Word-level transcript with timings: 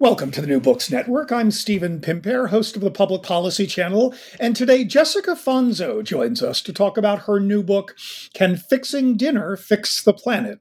Welcome 0.00 0.30
to 0.30 0.40
the 0.40 0.46
New 0.46 0.60
Books 0.60 0.90
Network. 0.90 1.30
I'm 1.30 1.50
Stephen 1.50 2.00
Pimpare, 2.00 2.48
host 2.48 2.74
of 2.74 2.80
the 2.80 2.90
Public 2.90 3.22
Policy 3.22 3.66
Channel, 3.66 4.14
and 4.40 4.56
today 4.56 4.82
Jessica 4.82 5.32
Fanzo 5.32 6.02
joins 6.02 6.42
us 6.42 6.62
to 6.62 6.72
talk 6.72 6.96
about 6.96 7.24
her 7.24 7.38
new 7.38 7.62
book, 7.62 7.94
Can 8.32 8.56
Fixing 8.56 9.18
Dinner 9.18 9.58
Fix 9.58 10.02
the 10.02 10.14
Planet? 10.14 10.58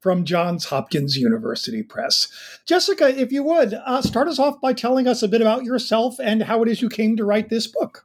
From 0.00 0.24
Johns 0.24 0.64
Hopkins 0.64 1.16
University 1.16 1.84
Press. 1.84 2.26
Jessica, 2.66 3.16
if 3.16 3.30
you 3.30 3.44
would, 3.44 3.74
uh, 3.74 4.02
start 4.02 4.26
us 4.26 4.40
off 4.40 4.60
by 4.60 4.72
telling 4.72 5.06
us 5.06 5.22
a 5.22 5.28
bit 5.28 5.40
about 5.40 5.62
yourself 5.62 6.16
and 6.18 6.42
how 6.42 6.60
it 6.64 6.68
is 6.68 6.82
you 6.82 6.88
came 6.88 7.16
to 7.16 7.24
write 7.24 7.48
this 7.48 7.68
book. 7.68 8.04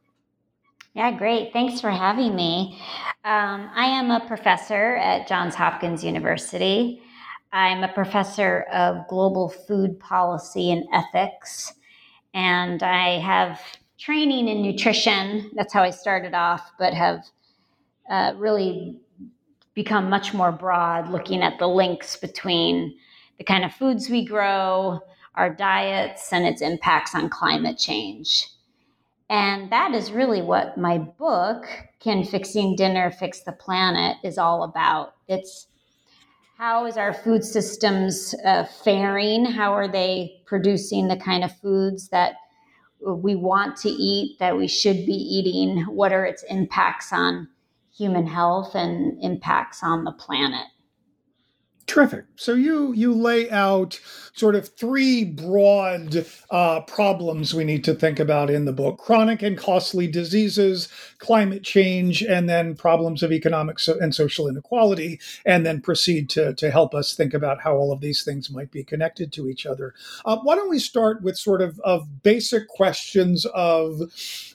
Yeah, 0.94 1.18
great. 1.18 1.52
Thanks 1.52 1.82
for 1.82 1.90
having 1.90 2.36
me. 2.36 2.80
Um, 3.24 3.72
I 3.74 3.88
am 3.88 4.12
a 4.12 4.24
professor 4.28 4.98
at 4.98 5.28
Johns 5.28 5.56
Hopkins 5.56 6.04
University. 6.04 7.02
I'm 7.56 7.86
a 7.86 7.94
professor 7.94 8.66
of 8.74 9.08
global 9.08 9.48
food 9.48 9.98
policy 9.98 10.74
and 10.74 10.84
ethics, 10.92 11.74
and 12.34 12.84
I 12.84 13.18
have 13.20 13.62
training 13.98 14.50
in 14.50 14.62
nutrition. 14.62 15.52
That's 15.56 15.72
how 15.72 15.82
I 15.82 15.92
started 15.92 16.34
off, 16.34 16.70
but 16.78 16.94
have 16.94 17.24
uh, 18.10 18.34
really 18.36 19.00
become 19.74 20.10
much 20.10 20.34
more 20.34 20.52
broad, 20.52 21.10
looking 21.10 21.42
at 21.42 21.58
the 21.58 21.70
links 21.70 22.18
between 22.18 22.98
the 23.38 23.46
kind 23.46 23.64
of 23.64 23.74
foods 23.74 24.10
we 24.10 24.26
grow, 24.26 25.00
our 25.36 25.50
diets, 25.50 26.34
and 26.34 26.46
its 26.46 26.62
impacts 26.62 27.16
on 27.16 27.30
climate 27.30 27.78
change. 27.78 28.50
And 29.30 29.72
that 29.72 29.94
is 29.94 30.12
really 30.12 30.42
what 30.42 30.78
my 30.78 30.98
book, 30.98 31.68
Can 32.02 32.26
Fixing 32.26 32.76
Dinner 32.76 33.12
Fix 33.12 33.44
the 33.44 33.54
Planet, 33.54 34.18
is 34.26 34.38
all 34.38 34.64
about. 34.64 35.14
It's 35.30 35.68
how 36.58 36.86
is 36.86 36.96
our 36.96 37.14
food 37.14 37.44
systems 37.44 38.34
uh, 38.46 38.64
faring? 38.64 39.46
How 39.46 39.74
are 39.74 39.90
they 39.90 40.42
producing 40.46 41.08
the 41.08 41.18
kind 41.18 41.44
of 41.44 41.56
foods 41.58 42.08
that 42.10 42.36
we 43.02 43.36
want 43.36 43.76
to 43.78 43.90
eat, 43.90 44.40
that 44.40 44.58
we 44.58 44.68
should 44.68 45.06
be 45.06 45.14
eating? 45.14 45.84
What 45.84 46.14
are 46.14 46.26
its 46.26 46.44
impacts 46.44 47.12
on 47.12 47.50
human 47.94 48.26
health 48.26 48.74
and 48.74 49.22
impacts 49.22 49.84
on 49.84 50.06
the 50.06 50.14
planet? 50.14 50.68
Terrific. 51.88 52.26
So 52.36 52.54
you 52.56 52.94
you 52.94 53.14
lay 53.14 53.50
out 53.52 54.00
sort 54.34 54.56
of 54.56 54.70
three 54.70 55.24
broad 55.24 56.26
uh, 56.50 56.82
problems 56.82 57.54
we 57.54 57.64
need 57.64 57.84
to 57.84 57.94
think 57.94 58.20
about 58.20 58.50
in 58.50 58.66
the 58.66 58.74
book: 58.74 58.98
chronic 58.98 59.44
and 59.44 59.56
costly 59.56 60.08
diseases, 60.08 60.90
climate 61.20 61.64
change, 61.64 62.24
and 62.24 62.50
then 62.50 62.76
problems 62.76 63.22
of 63.22 63.32
economic 63.32 63.78
so- 63.80 64.00
and 64.00 64.16
social 64.16 64.48
inequality. 64.48 65.20
And 65.46 65.64
then 65.64 65.80
proceed 65.80 66.28
to 66.32 66.56
to 66.56 66.72
help 66.72 66.96
us 66.96 67.14
think 67.14 67.36
about 67.36 67.62
how 67.62 67.76
all 67.76 67.92
of 67.92 68.02
these 68.02 68.24
things 68.24 68.50
might 68.50 68.72
be 68.72 68.84
connected 68.84 69.32
to 69.34 69.48
each 69.48 69.68
other. 69.68 69.94
Uh, 70.26 70.38
why 70.42 70.56
don't 70.56 70.72
we 70.72 70.80
start 70.80 71.22
with 71.22 71.38
sort 71.38 71.62
of 71.62 71.80
of 71.82 72.24
basic 72.24 72.68
questions 72.68 73.46
of 73.54 74.02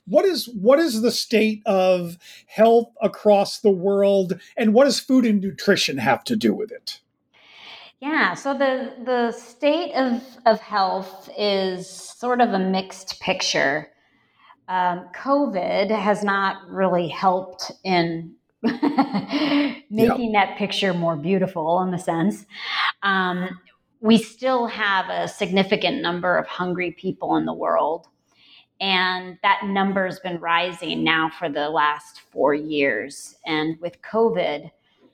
what 0.05 0.25
is 0.25 0.47
what 0.49 0.81
is 0.81 1.01
the 1.01 1.13
state 1.13 1.63
of 1.65 2.19
health 2.47 2.93
across 3.01 3.61
the 3.61 3.71
world, 3.71 4.41
and 4.57 4.75
what 4.75 4.85
does 4.85 4.99
food 4.99 5.25
and 5.25 5.41
nutrition 5.41 5.99
have 5.99 6.25
to 6.25 6.35
do 6.35 6.53
with 6.53 6.73
it? 6.73 7.01
Yeah, 8.01 8.33
so 8.33 8.55
the 8.55 8.95
the 9.05 9.31
state 9.33 9.93
of 9.93 10.23
of 10.47 10.59
health 10.61 11.29
is 11.37 11.89
sort 11.89 12.41
of 12.41 12.55
a 12.55 12.59
mixed 12.59 13.21
picture. 13.21 13.91
Um, 14.69 15.09
COVID 15.15 15.91
has 15.91 16.25
not 16.25 16.67
really 16.69 17.09
helped 17.09 17.73
in 17.85 18.35
making 18.63 20.33
that 20.33 20.55
picture 20.57 20.95
more 20.95 21.17
beautiful 21.17 21.83
in 21.83 21.93
a 21.93 21.99
sense. 21.99 22.47
Um, 23.03 23.61
we 24.01 24.17
still 24.17 24.67
have 24.67 25.11
a 25.11 25.29
significant 25.29 26.01
number 26.01 26.39
of 26.39 26.47
hungry 26.47 26.93
people 26.93 27.37
in 27.37 27.45
the 27.45 27.53
world, 27.53 28.07
and 28.81 29.37
that 29.43 29.67
number 29.67 30.07
has 30.07 30.19
been 30.21 30.39
rising 30.39 31.05
now 31.05 31.31
for 31.39 31.51
the 31.51 31.69
last 31.69 32.23
four 32.33 32.55
years. 32.55 33.37
And 33.45 33.79
with 33.79 34.01
COVID 34.01 34.71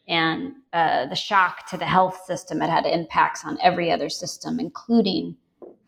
and 0.08 0.52
uh, 0.72 1.06
the 1.06 1.16
shock 1.16 1.68
to 1.70 1.76
the 1.76 1.84
health 1.84 2.24
system, 2.26 2.62
it 2.62 2.70
had 2.70 2.86
impacts 2.86 3.44
on 3.44 3.58
every 3.62 3.90
other 3.90 4.08
system, 4.08 4.60
including 4.60 5.36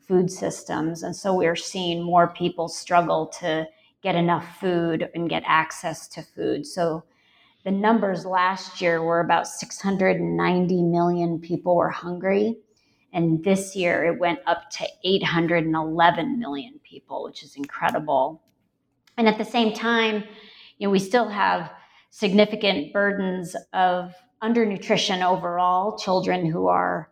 food 0.06 0.30
systems. 0.30 1.02
And 1.02 1.14
so 1.14 1.34
we're 1.34 1.54
seeing 1.54 2.02
more 2.02 2.28
people 2.28 2.68
struggle 2.68 3.26
to 3.40 3.66
get 4.02 4.14
enough 4.14 4.58
food 4.58 5.08
and 5.14 5.28
get 5.28 5.42
access 5.46 6.08
to 6.08 6.22
food. 6.22 6.66
So 6.66 7.04
the 7.64 7.70
numbers 7.70 8.24
last 8.24 8.80
year 8.80 9.02
were 9.02 9.20
about 9.20 9.46
690 9.46 10.82
million 10.82 11.38
people 11.38 11.76
were 11.76 11.90
hungry. 11.90 12.56
And 13.12 13.42
this 13.44 13.76
year 13.76 14.04
it 14.04 14.18
went 14.18 14.40
up 14.46 14.70
to 14.70 14.86
811 15.04 16.38
million 16.38 16.80
people, 16.82 17.24
which 17.24 17.42
is 17.42 17.56
incredible. 17.56 18.42
And 19.16 19.28
at 19.28 19.38
the 19.38 19.44
same 19.44 19.72
time, 19.72 20.24
you 20.78 20.86
know, 20.86 20.90
we 20.90 20.98
still 20.98 21.28
have 21.28 21.70
significant 22.10 22.92
burdens 22.92 23.56
of 23.72 24.14
undernutrition 24.42 25.22
overall, 25.24 25.98
children 25.98 26.46
who 26.46 26.68
are 26.68 27.10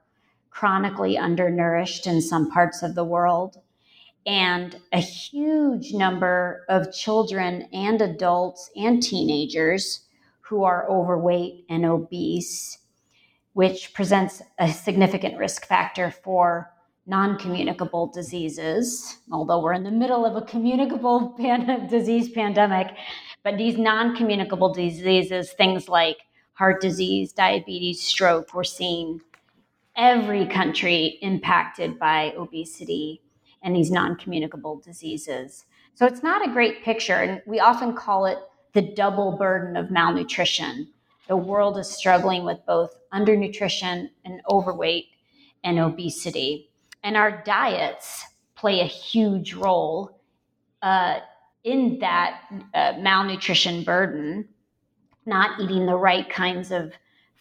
chronically 0.50 1.18
undernourished 1.18 2.06
in 2.06 2.22
some 2.22 2.50
parts 2.50 2.82
of 2.82 2.94
the 2.94 3.04
world, 3.04 3.58
and 4.26 4.80
a 4.92 5.00
huge 5.00 5.92
number 5.92 6.64
of 6.68 6.92
children 6.92 7.68
and 7.72 8.00
adults 8.00 8.70
and 8.74 9.02
teenagers 9.02 10.06
who 10.40 10.64
are 10.64 10.88
overweight 10.88 11.64
and 11.68 11.84
obese, 11.84 12.78
which 13.52 13.92
presents 13.94 14.42
a 14.58 14.68
significant 14.68 15.36
risk 15.38 15.66
factor 15.66 16.10
for 16.10 16.72
non 17.06 17.38
communicable 17.38 18.08
diseases. 18.08 19.18
Although 19.30 19.62
we're 19.62 19.72
in 19.72 19.84
the 19.84 19.90
middle 19.90 20.24
of 20.24 20.36
a 20.36 20.46
communicable 20.46 21.28
pan- 21.38 21.86
disease 21.88 22.30
pandemic, 22.30 22.88
but 23.46 23.58
these 23.58 23.78
non 23.78 24.16
communicable 24.16 24.74
diseases, 24.74 25.52
things 25.52 25.88
like 25.88 26.16
heart 26.54 26.80
disease, 26.80 27.32
diabetes, 27.32 28.02
stroke, 28.02 28.52
we're 28.52 28.64
seeing 28.64 29.20
every 29.94 30.46
country 30.46 31.16
impacted 31.22 31.96
by 31.96 32.34
obesity 32.36 33.22
and 33.62 33.76
these 33.76 33.92
non 33.92 34.16
communicable 34.16 34.80
diseases. 34.80 35.64
So 35.94 36.06
it's 36.06 36.24
not 36.24 36.44
a 36.44 36.52
great 36.52 36.82
picture. 36.82 37.14
And 37.14 37.40
we 37.46 37.60
often 37.60 37.94
call 37.94 38.26
it 38.26 38.38
the 38.72 38.82
double 38.82 39.36
burden 39.36 39.76
of 39.76 39.92
malnutrition. 39.92 40.88
The 41.28 41.36
world 41.36 41.78
is 41.78 41.88
struggling 41.88 42.44
with 42.44 42.58
both 42.66 42.96
undernutrition 43.14 44.10
and 44.24 44.40
overweight. 44.50 45.04
and 45.62 45.78
obesity. 45.78 46.68
And 47.04 47.16
our 47.16 47.44
diets 47.44 48.24
play 48.56 48.80
a 48.80 48.86
huge 48.86 49.54
role 49.54 50.20
uh, 50.82 51.20
in 51.66 51.98
that 51.98 52.42
uh, 52.74 52.92
malnutrition 53.00 53.82
burden, 53.82 54.48
not 55.26 55.60
eating 55.60 55.84
the 55.84 55.96
right 55.96 56.30
kinds 56.30 56.70
of 56.70 56.92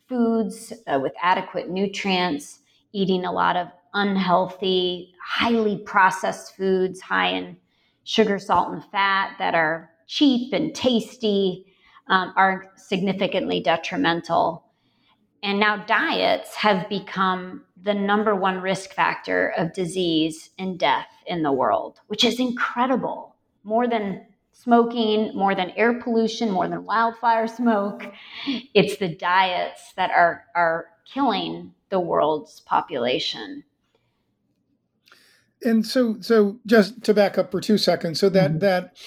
foods 0.09 0.73
uh, 0.87 0.99
with 1.01 1.13
adequate 1.21 1.69
nutrients, 1.69 2.59
eating 2.91 3.23
a 3.23 3.31
lot 3.31 3.55
of 3.55 3.67
unhealthy, 3.93 5.13
highly 5.23 5.77
processed 5.77 6.55
foods 6.57 6.99
high 7.01 7.29
in 7.29 7.55
sugar, 8.03 8.39
salt, 8.39 8.73
and 8.73 8.83
fat 8.85 9.35
that 9.37 9.53
are 9.53 9.91
cheap 10.07 10.53
and 10.53 10.73
tasty 10.73 11.65
um, 12.07 12.33
are 12.35 12.71
significantly 12.77 13.61
detrimental. 13.61 14.65
And 15.43 15.59
now 15.59 15.85
diets 15.85 16.55
have 16.55 16.89
become 16.89 17.63
the 17.79 17.93
number 17.93 18.35
one 18.35 18.59
risk 18.59 18.91
factor 18.93 19.53
of 19.55 19.73
disease 19.73 20.49
and 20.57 20.79
death 20.79 21.09
in 21.27 21.43
the 21.43 21.51
world, 21.51 21.99
which 22.07 22.23
is 22.23 22.39
incredible. 22.39 23.34
More 23.65 23.87
than 23.87 24.25
smoking, 24.53 25.35
more 25.35 25.53
than 25.53 25.71
air 25.71 25.99
pollution, 25.99 26.49
more 26.49 26.69
than 26.69 26.85
wildfire 26.85 27.47
smoke. 27.47 28.05
It's 28.73 28.95
the 28.97 29.09
diets 29.09 29.91
that 29.97 30.11
are, 30.11 30.45
are 30.55 30.85
killing 31.13 31.73
the 31.89 31.99
world's 31.99 32.61
population. 32.61 33.65
And 35.63 35.85
so, 35.85 36.17
so 36.21 36.59
just 36.65 37.03
to 37.03 37.13
back 37.13 37.37
up 37.37 37.51
for 37.51 37.59
two 37.59 37.77
seconds, 37.77 38.19
so 38.19 38.29
that 38.29 38.51
mm-hmm. 38.51 38.59
that 38.59 38.97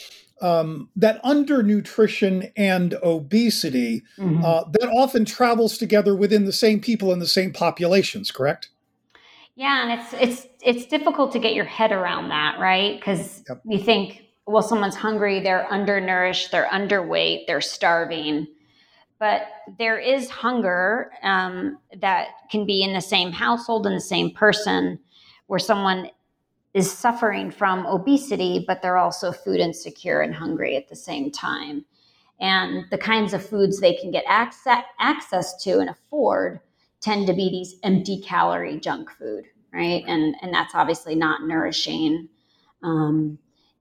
um, 0.41 0.89
that 0.97 1.23
undernutrition 1.23 2.53
and 2.57 2.95
obesity 3.03 4.03
mm-hmm. 4.17 4.45
uh, 4.45 4.65
that 4.73 4.89
often 4.89 5.25
travels 5.25 5.79
together 5.79 6.15
within 6.15 6.45
the 6.45 6.53
same 6.53 6.81
people 6.81 7.13
in 7.13 7.19
the 7.19 7.27
same 7.27 7.53
populations, 7.53 8.31
correct? 8.31 8.71
Yeah, 9.57 9.83
and 9.83 10.01
it's 10.01 10.15
it's 10.15 10.49
it's 10.63 10.87
difficult 10.87 11.33
to 11.33 11.39
get 11.39 11.55
your 11.55 11.65
head 11.65 11.91
around 11.91 12.29
that, 12.29 12.59
right? 12.61 12.99
Because 12.99 13.43
yep. 13.49 13.61
you 13.65 13.79
think, 13.79 14.23
well, 14.49 14.63
someone's 14.63 14.97
hungry, 14.97 15.41
they're 15.41 15.71
undernourished, 15.71 16.51
they're 16.51 16.69
underweight, 16.69 17.47
they're 17.47 17.61
starving. 17.61 18.47
But 19.21 19.43
there 19.79 19.99
is 19.99 20.31
hunger 20.31 21.11
um, 21.23 21.79
that 22.01 22.29
can 22.51 22.65
be 22.65 22.83
in 22.83 22.95
the 22.95 23.01
same 23.03 23.31
household 23.31 23.87
in 23.87 23.93
the 23.93 24.01
same 24.01 24.31
person, 24.31 24.99
where 25.49 25.59
someone 25.59 26.09
is 26.73 26.91
suffering 26.91 27.51
from 27.51 27.85
obesity, 27.85 28.65
but 28.67 28.81
they're 28.81 28.97
also 28.97 29.33
food 29.33 29.61
insecure 29.61 30.21
and 30.21 30.35
hungry 30.35 30.77
at 30.77 30.89
the 30.89 30.97
same 30.97 31.31
time. 31.31 31.85
And 32.41 32.87
the 32.91 32.99
kinds 32.99 33.35
of 33.35 33.47
foods 33.47 33.81
they 33.81 33.95
can 33.95 34.11
get 34.11 34.25
access, 34.27 34.83
access 34.99 35.63
to 35.65 35.79
and 35.81 35.91
afford 35.91 36.61
tend 37.01 37.27
to 37.27 37.35
be 37.35 37.51
these 37.51 37.75
empty 37.83 38.23
calorie 38.23 38.81
junk 38.81 39.11
food, 39.11 39.45
right? 39.75 40.05
And, 40.07 40.37
and 40.41 40.55
that's 40.55 40.75
obviously 40.75 41.15
not 41.15 41.43
nourishing. 41.43 42.29
Um, 42.83 43.39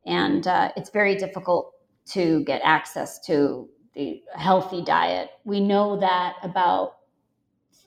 and 0.07 0.47
uh, 0.47 0.71
it's 0.75 0.89
very 0.89 1.15
difficult 1.15 1.73
to 2.13 2.43
get 2.45 2.61
access 2.63 3.19
to 3.27 3.69
the 3.93 4.21
healthy 4.33 4.83
diet. 4.83 5.29
We 5.43 5.59
know 5.59 5.99
that 5.99 6.35
about 6.41 6.95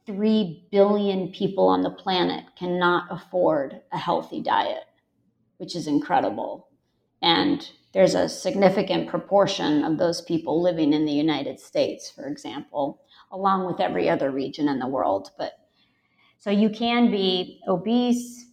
3 0.07 0.69
billion 0.71 1.33
people 1.33 1.67
on 1.69 1.83
the 1.83 1.91
planet 1.91 2.45
cannot 2.57 3.09
afford 3.11 3.81
a 3.93 3.99
healthy 3.99 4.41
diet 4.41 4.85
which 5.61 5.77
is 5.77 5.87
incredible. 5.87 6.69
And 7.21 7.71
there's 7.93 8.15
a 8.15 8.31
significant 8.31 9.11
proportion 9.11 9.85
of 9.85 9.99
those 9.99 10.23
people 10.23 10.63
living 10.63 10.95
in 10.95 11.05
the 11.05 11.13
United 11.13 11.61
States, 11.61 12.11
for 12.11 12.27
example, 12.27 13.03
along 13.31 13.67
with 13.67 13.79
every 13.79 14.09
other 14.09 14.31
region 14.31 14.71
in 14.71 14.79
the 14.79 14.87
world. 14.87 15.33
But 15.37 15.53
so 16.39 16.49
you 16.49 16.71
can 16.71 17.11
be 17.11 17.61
obese 17.69 18.47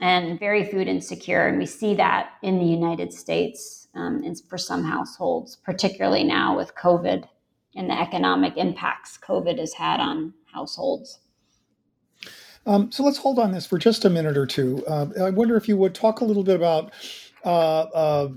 and 0.00 0.38
very 0.38 0.64
food 0.64 0.88
insecure, 0.88 1.46
and 1.46 1.58
we 1.58 1.66
see 1.66 1.94
that 1.94 2.30
in 2.42 2.58
the 2.58 2.64
United 2.64 3.12
States 3.12 3.88
um, 3.94 4.22
for 4.48 4.58
some 4.58 4.84
households, 4.84 5.56
particularly 5.56 6.24
now 6.24 6.56
with 6.56 6.74
COVID 6.74 7.28
and 7.76 7.90
the 7.90 8.00
economic 8.00 8.56
impacts 8.56 9.18
COVID 9.18 9.58
has 9.58 9.74
had 9.74 10.00
on 10.00 10.34
households. 10.52 11.18
Um, 12.66 12.90
so 12.90 13.02
let's 13.02 13.18
hold 13.18 13.38
on 13.38 13.52
this 13.52 13.66
for 13.66 13.78
just 13.78 14.04
a 14.04 14.10
minute 14.10 14.36
or 14.36 14.46
two. 14.46 14.84
Uh, 14.86 15.06
I 15.20 15.30
wonder 15.30 15.56
if 15.56 15.68
you 15.68 15.76
would 15.76 15.94
talk 15.94 16.20
a 16.20 16.24
little 16.24 16.44
bit 16.44 16.56
about 16.56 16.92
uh, 17.44 17.48
uh, 17.48 18.28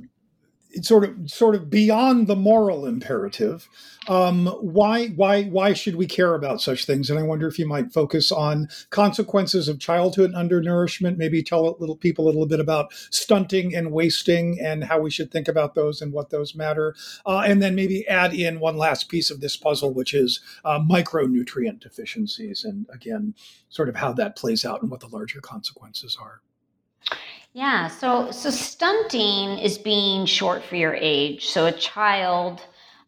sort 0.81 1.03
of 1.03 1.29
sort 1.29 1.55
of 1.55 1.69
beyond 1.69 2.27
the 2.27 2.35
moral 2.35 2.85
imperative 2.85 3.69
um, 4.07 4.47
why 4.61 5.07
why 5.09 5.43
why 5.43 5.73
should 5.73 5.95
we 5.95 6.07
care 6.07 6.33
about 6.33 6.61
such 6.61 6.85
things? 6.85 7.09
And 7.09 7.19
i 7.19 7.23
wonder 7.23 7.47
if 7.47 7.59
you 7.59 7.67
might 7.67 7.91
focus 7.91 8.31
on 8.31 8.69
consequences 8.89 9.67
of 9.67 9.79
childhood 9.79 10.33
undernourishment 10.33 11.17
maybe 11.17 11.43
tell 11.43 11.75
little 11.79 11.95
people 11.95 12.25
a 12.25 12.27
little 12.27 12.45
bit 12.45 12.59
about 12.59 12.93
stunting 13.11 13.75
and 13.75 13.91
wasting 13.91 14.59
and 14.61 14.85
how 14.85 14.99
we 14.99 15.11
should 15.11 15.31
think 15.31 15.47
about 15.47 15.75
those 15.75 16.01
and 16.01 16.13
what 16.13 16.29
those 16.29 16.55
matter. 16.55 16.95
Uh, 17.25 17.39
and 17.39 17.61
then 17.61 17.75
maybe 17.75 18.07
add 18.07 18.33
in 18.33 18.59
one 18.59 18.77
last 18.77 19.09
piece 19.09 19.29
of 19.29 19.41
this 19.41 19.57
puzzle 19.57 19.93
which 19.93 20.13
is 20.13 20.39
uh, 20.63 20.79
micronutrient 20.79 21.79
deficiencies 21.79 22.63
and 22.63 22.85
again 22.93 23.33
sort 23.69 23.89
of 23.89 23.95
how 23.95 24.13
that 24.13 24.35
plays 24.35 24.63
out 24.63 24.81
and 24.81 24.89
what 24.89 25.01
the 25.01 25.07
larger 25.07 25.41
consequences 25.41 26.17
are 26.19 26.41
yeah, 27.53 27.87
so 27.87 28.29
so 28.31 28.51
stunting 28.51 29.57
is 29.57 29.77
being 29.77 30.25
short 30.25 30.63
for 30.63 30.75
your 30.75 30.93
age. 30.93 31.47
So 31.47 31.65
a 31.65 31.71
child 31.71 32.61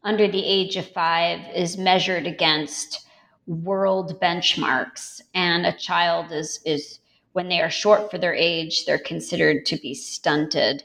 under 0.03 0.27
the 0.27 0.43
age 0.43 0.75
of 0.75 0.87
5 0.87 1.55
is 1.55 1.77
measured 1.77 2.25
against 2.25 3.05
world 3.45 4.19
benchmarks 4.21 5.21
and 5.33 5.65
a 5.65 5.73
child 5.73 6.31
is 6.31 6.61
is 6.65 6.99
when 7.33 7.47
they 7.47 7.61
are 7.61 7.69
short 7.69 8.09
for 8.09 8.17
their 8.17 8.33
age, 8.33 8.85
they're 8.85 8.97
considered 8.97 9.65
to 9.67 9.77
be 9.77 9.93
stunted. 9.93 10.83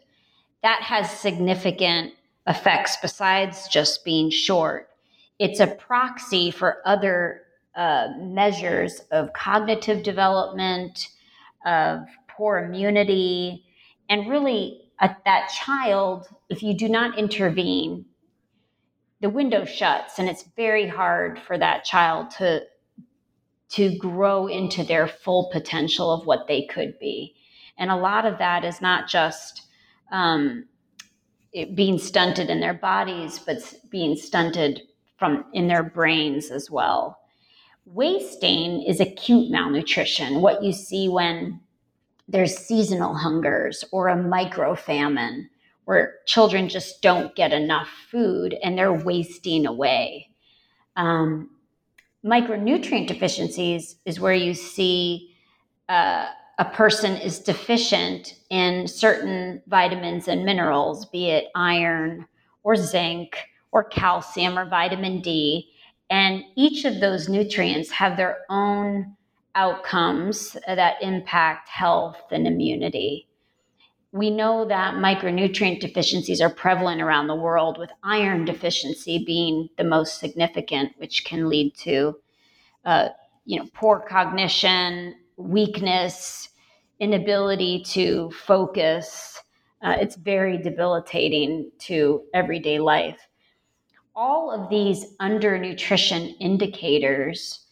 That 0.62 0.82
has 0.82 1.10
significant 1.10 2.12
effects 2.46 2.98
besides 3.00 3.66
just 3.68 4.04
being 4.04 4.30
short. 4.30 4.90
It's 5.38 5.60
a 5.60 5.66
proxy 5.66 6.50
for 6.50 6.82
other 6.84 7.42
uh, 7.74 8.08
measures 8.18 9.00
of 9.10 9.32
cognitive 9.32 10.02
development, 10.02 11.08
of 11.64 12.06
poor 12.36 12.58
immunity, 12.58 13.64
and 14.08 14.28
really 14.28 14.80
that 15.00 15.48
child, 15.50 16.28
if 16.48 16.62
you 16.62 16.76
do 16.76 16.88
not 16.88 17.18
intervene, 17.18 18.06
the 19.20 19.30
window 19.30 19.64
shuts 19.64 20.18
and 20.18 20.28
it's 20.28 20.44
very 20.56 20.86
hard 20.86 21.38
for 21.38 21.56
that 21.58 21.84
child 21.84 22.30
to 22.30 22.62
to 23.70 23.96
grow 23.96 24.46
into 24.46 24.84
their 24.84 25.08
full 25.08 25.48
potential 25.50 26.12
of 26.12 26.26
what 26.26 26.46
they 26.46 26.66
could 26.66 26.96
be. 27.00 27.34
And 27.78 27.90
a 27.90 27.96
lot 27.96 28.24
of 28.24 28.38
that 28.38 28.64
is 28.64 28.80
not 28.80 29.08
just 29.08 29.62
um, 30.12 30.66
being 31.74 31.98
stunted 31.98 32.50
in 32.50 32.60
their 32.60 32.74
bodies, 32.74 33.40
but 33.40 33.56
being 33.90 34.14
stunted 34.14 34.82
from 35.16 35.44
in 35.52 35.66
their 35.66 35.82
brains 35.82 36.50
as 36.50 36.70
well. 36.70 37.18
Wasting 37.86 38.82
is 38.82 39.00
acute 39.00 39.50
malnutrition, 39.50 40.40
what 40.40 40.62
you 40.62 40.72
see 40.72 41.08
when 41.08 41.60
there's 42.28 42.56
seasonal 42.56 43.14
hungers 43.14 43.84
or 43.92 44.08
a 44.08 44.16
micro 44.16 44.74
famine 44.74 45.48
where 45.84 46.14
children 46.26 46.68
just 46.68 47.02
don't 47.02 47.34
get 47.34 47.52
enough 47.52 47.88
food 48.10 48.56
and 48.62 48.78
they're 48.78 48.92
wasting 48.92 49.66
away. 49.66 50.30
Um, 50.96 51.50
micronutrient 52.24 53.06
deficiencies 53.06 53.96
is 54.06 54.18
where 54.18 54.34
you 54.34 54.54
see 54.54 55.34
uh, 55.88 56.26
a 56.58 56.64
person 56.64 57.16
is 57.16 57.38
deficient 57.38 58.36
in 58.48 58.88
certain 58.88 59.60
vitamins 59.66 60.28
and 60.28 60.44
minerals, 60.44 61.06
be 61.06 61.26
it 61.28 61.48
iron 61.54 62.26
or 62.62 62.76
zinc 62.76 63.36
or 63.72 63.84
calcium 63.84 64.58
or 64.58 64.68
vitamin 64.68 65.20
D. 65.20 65.70
And 66.08 66.44
each 66.56 66.84
of 66.84 67.00
those 67.00 67.28
nutrients 67.28 67.90
have 67.90 68.16
their 68.16 68.38
own 68.48 69.16
outcomes 69.54 70.56
that 70.66 70.96
impact 71.00 71.68
health 71.68 72.22
and 72.30 72.46
immunity. 72.46 73.28
We 74.12 74.30
know 74.30 74.64
that 74.66 74.94
micronutrient 74.94 75.80
deficiencies 75.80 76.40
are 76.40 76.50
prevalent 76.50 77.02
around 77.02 77.26
the 77.26 77.34
world, 77.34 77.78
with 77.78 77.90
iron 78.04 78.44
deficiency 78.44 79.24
being 79.24 79.68
the 79.76 79.84
most 79.84 80.18
significant, 80.20 80.92
which 80.98 81.24
can 81.24 81.48
lead 81.48 81.74
to, 81.78 82.16
uh, 82.84 83.08
you 83.44 83.58
know, 83.58 83.68
poor 83.74 84.00
cognition, 84.00 85.16
weakness, 85.36 86.48
inability 87.00 87.82
to 87.82 88.30
focus. 88.30 89.42
Uh, 89.82 89.96
it's 90.00 90.16
very 90.16 90.58
debilitating 90.58 91.70
to 91.78 92.22
everyday 92.32 92.78
life. 92.78 93.18
All 94.14 94.52
of 94.52 94.70
these 94.70 95.16
undernutrition 95.20 96.36
indicators 96.38 97.63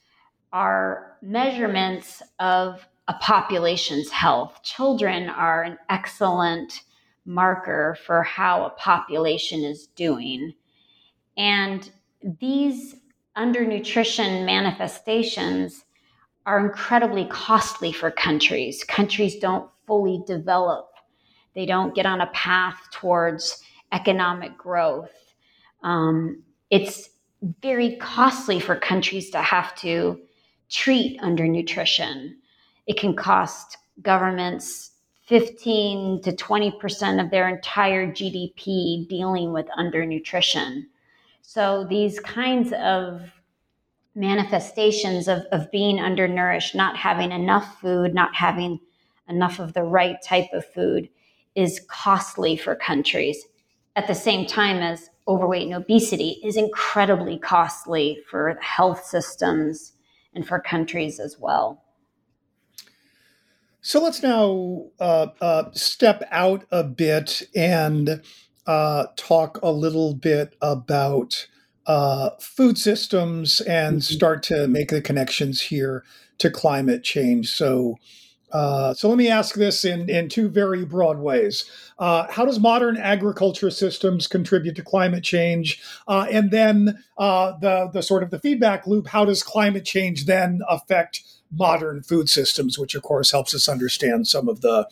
are 0.52 1.16
measurements 1.22 2.22
of 2.38 2.86
a 3.08 3.14
population's 3.14 4.10
health. 4.10 4.60
Children 4.62 5.28
are 5.28 5.62
an 5.62 5.78
excellent 5.88 6.82
marker 7.24 7.96
for 8.04 8.22
how 8.22 8.64
a 8.64 8.70
population 8.70 9.64
is 9.64 9.86
doing. 9.88 10.54
And 11.36 11.90
these 12.40 12.96
undernutrition 13.36 14.44
manifestations 14.44 15.84
are 16.44 16.64
incredibly 16.64 17.24
costly 17.26 17.92
for 17.92 18.10
countries. 18.10 18.84
Countries 18.84 19.36
don't 19.36 19.70
fully 19.86 20.22
develop, 20.26 20.88
they 21.54 21.66
don't 21.66 21.94
get 21.94 22.06
on 22.06 22.20
a 22.20 22.26
path 22.28 22.78
towards 22.92 23.62
economic 23.92 24.56
growth. 24.56 25.10
Um, 25.82 26.42
it's 26.70 27.10
very 27.60 27.96
costly 27.96 28.60
for 28.60 28.76
countries 28.76 29.30
to 29.30 29.38
have 29.38 29.74
to 29.76 30.20
treat 30.72 31.20
undernutrition. 31.20 32.34
It 32.86 32.98
can 32.98 33.14
cost 33.14 33.76
governments 34.00 34.92
15 35.26 36.22
to 36.22 36.32
20% 36.32 37.24
of 37.24 37.30
their 37.30 37.48
entire 37.48 38.10
GDP 38.10 39.06
dealing 39.08 39.52
with 39.52 39.66
undernutrition. 39.78 40.86
So 41.42 41.86
these 41.88 42.18
kinds 42.20 42.72
of 42.72 43.30
manifestations 44.14 45.28
of, 45.28 45.42
of 45.52 45.70
being 45.70 46.00
undernourished, 46.00 46.74
not 46.74 46.96
having 46.96 47.32
enough 47.32 47.80
food, 47.80 48.14
not 48.14 48.34
having 48.34 48.80
enough 49.28 49.58
of 49.58 49.74
the 49.74 49.84
right 49.84 50.16
type 50.22 50.48
of 50.52 50.66
food 50.66 51.08
is 51.54 51.80
costly 51.88 52.56
for 52.56 52.74
countries. 52.74 53.44
At 53.94 54.06
the 54.06 54.14
same 54.14 54.46
time 54.46 54.78
as 54.78 55.10
overweight 55.28 55.66
and 55.66 55.74
obesity 55.74 56.40
is 56.42 56.56
incredibly 56.56 57.38
costly 57.38 58.22
for 58.28 58.58
health 58.60 59.04
systems 59.04 59.91
and 60.34 60.46
for 60.46 60.60
countries 60.60 61.20
as 61.20 61.38
well. 61.38 61.82
So 63.80 64.00
let's 64.00 64.22
now 64.22 64.86
uh, 65.00 65.26
uh, 65.40 65.72
step 65.72 66.22
out 66.30 66.64
a 66.70 66.84
bit 66.84 67.42
and 67.54 68.22
uh, 68.66 69.06
talk 69.16 69.58
a 69.60 69.72
little 69.72 70.14
bit 70.14 70.54
about 70.62 71.48
uh, 71.86 72.30
food 72.40 72.78
systems 72.78 73.60
and 73.62 73.96
mm-hmm. 73.96 74.14
start 74.14 74.42
to 74.44 74.68
make 74.68 74.90
the 74.90 75.00
connections 75.00 75.62
here 75.62 76.04
to 76.38 76.48
climate 76.48 77.02
change. 77.02 77.50
So, 77.50 77.96
uh, 78.52 78.92
so 78.94 79.08
let 79.08 79.18
me 79.18 79.28
ask 79.28 79.54
this 79.54 79.84
in, 79.84 80.08
in 80.08 80.28
two 80.28 80.48
very 80.48 80.84
broad 80.84 81.18
ways. 81.18 81.64
Uh, 81.98 82.26
how 82.30 82.44
does 82.44 82.60
modern 82.60 82.96
agriculture 82.96 83.70
systems 83.70 84.26
contribute 84.26 84.76
to 84.76 84.82
climate 84.82 85.24
change? 85.24 85.82
Uh, 86.06 86.26
and 86.30 86.50
then 86.50 87.02
uh, 87.18 87.52
the 87.58 87.88
the 87.92 88.02
sort 88.02 88.22
of 88.22 88.30
the 88.30 88.38
feedback 88.38 88.86
loop. 88.86 89.06
How 89.08 89.24
does 89.24 89.42
climate 89.42 89.84
change 89.84 90.26
then 90.26 90.60
affect 90.68 91.22
modern 91.50 92.02
food 92.02 92.28
systems, 92.28 92.78
which 92.78 92.94
of 92.94 93.02
course 93.02 93.30
helps 93.30 93.54
us 93.54 93.68
understand 93.68 94.28
some 94.28 94.48
of 94.48 94.60
the 94.60 94.86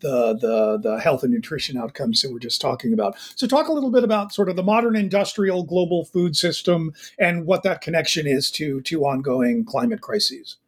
the 0.00 0.34
the 0.34 0.78
the 0.82 1.00
health 1.00 1.22
and 1.22 1.32
nutrition 1.32 1.78
outcomes 1.78 2.20
that 2.20 2.30
we're 2.30 2.38
just 2.38 2.60
talking 2.60 2.92
about. 2.92 3.16
So 3.34 3.46
talk 3.46 3.68
a 3.68 3.72
little 3.72 3.90
bit 3.90 4.04
about 4.04 4.34
sort 4.34 4.50
of 4.50 4.56
the 4.56 4.62
modern 4.62 4.94
industrial 4.94 5.62
global 5.62 6.04
food 6.04 6.36
system 6.36 6.92
and 7.18 7.46
what 7.46 7.62
that 7.62 7.80
connection 7.80 8.26
is 8.26 8.50
to 8.52 8.80
to 8.82 9.04
ongoing 9.04 9.64
climate 9.64 10.02
crises. 10.02 10.58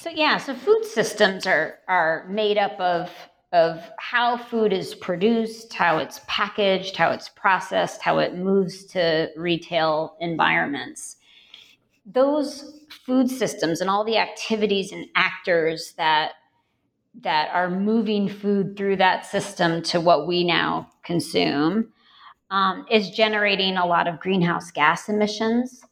So 0.00 0.08
yeah, 0.08 0.38
so 0.38 0.54
food 0.54 0.86
systems 0.86 1.46
are 1.46 1.74
are 1.86 2.26
made 2.26 2.56
up 2.56 2.80
of 2.80 3.10
of 3.52 3.84
how 3.98 4.38
food 4.38 4.72
is 4.72 4.94
produced, 4.94 5.74
how 5.74 5.98
it's 5.98 6.22
packaged, 6.26 6.96
how 6.96 7.10
it's 7.10 7.28
processed, 7.28 8.00
how 8.00 8.18
it 8.18 8.34
moves 8.34 8.86
to 8.86 9.28
retail 9.36 10.16
environments. 10.18 11.16
Those 12.06 12.80
food 13.04 13.28
systems 13.28 13.82
and 13.82 13.90
all 13.90 14.02
the 14.02 14.16
activities 14.16 14.90
and 14.90 15.04
actors 15.16 15.92
that 15.98 16.32
that 17.20 17.50
are 17.52 17.68
moving 17.68 18.26
food 18.26 18.78
through 18.78 18.96
that 18.96 19.26
system 19.26 19.82
to 19.82 20.00
what 20.00 20.26
we 20.26 20.44
now 20.44 20.88
consume 21.04 21.92
um, 22.50 22.86
is 22.90 23.10
generating 23.10 23.76
a 23.76 23.84
lot 23.84 24.08
of 24.08 24.18
greenhouse 24.18 24.70
gas 24.70 25.10
emissions 25.10 25.84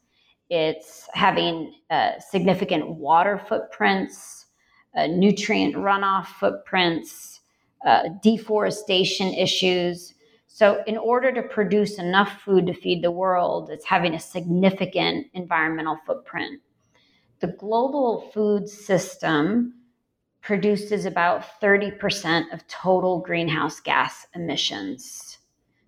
it's 0.49 1.07
having 1.13 1.73
uh, 1.89 2.19
significant 2.19 2.89
water 2.89 3.37
footprints, 3.47 4.47
uh, 4.95 5.07
nutrient 5.07 5.75
runoff 5.75 6.25
footprints, 6.25 7.41
uh, 7.85 8.09
deforestation 8.23 9.33
issues. 9.33 10.15
So, 10.47 10.83
in 10.87 10.97
order 10.97 11.31
to 11.31 11.43
produce 11.43 11.99
enough 11.99 12.41
food 12.41 12.65
to 12.67 12.73
feed 12.73 13.03
the 13.03 13.11
world, 13.11 13.69
it's 13.69 13.85
having 13.85 14.15
a 14.15 14.19
significant 14.19 15.27
environmental 15.33 15.97
footprint. 16.05 16.61
The 17.39 17.55
global 17.59 18.29
food 18.33 18.67
system 18.67 19.75
produces 20.41 21.05
about 21.05 21.45
30% 21.61 22.51
of 22.51 22.67
total 22.67 23.19
greenhouse 23.19 23.79
gas 23.79 24.25
emissions. 24.33 25.37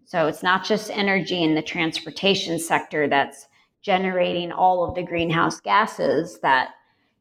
So, 0.05 0.27
it's 0.27 0.43
not 0.43 0.63
just 0.63 0.91
energy 0.91 1.43
in 1.43 1.55
the 1.55 1.61
transportation 1.63 2.59
sector 2.59 3.07
that's 3.07 3.47
generating 3.81 4.51
all 4.51 4.87
of 4.87 4.95
the 4.95 5.03
greenhouse 5.03 5.59
gases 5.59 6.39
that 6.41 6.69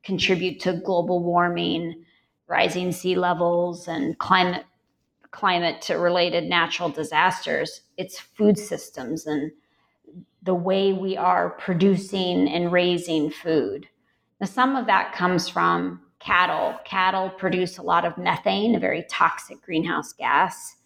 contribute 0.02 0.60
to 0.60 0.74
global 0.84 1.22
warming, 1.22 2.04
rising 2.48 2.92
sea 2.92 3.16
levels, 3.16 3.88
and 3.88 4.18
climate 4.18 4.64
climate 5.30 5.88
related 5.88 6.44
natural 6.44 6.88
disasters. 6.88 7.82
It's 7.96 8.18
food 8.18 8.58
systems 8.58 9.26
and 9.26 9.52
the 10.42 10.54
way 10.54 10.92
we 10.92 11.16
are 11.16 11.50
producing 11.50 12.48
and 12.48 12.72
raising 12.72 13.30
food. 13.30 13.86
Now, 14.40 14.46
some 14.46 14.74
of 14.74 14.86
that 14.86 15.14
comes 15.14 15.48
from 15.48 16.00
cattle. 16.18 16.76
Cattle 16.84 17.30
produce 17.30 17.78
a 17.78 17.82
lot 17.82 18.04
of 18.04 18.18
methane, 18.18 18.74
a 18.74 18.80
very 18.80 19.04
toxic 19.08 19.60
greenhouse 19.62 20.12
gas. 20.12 20.76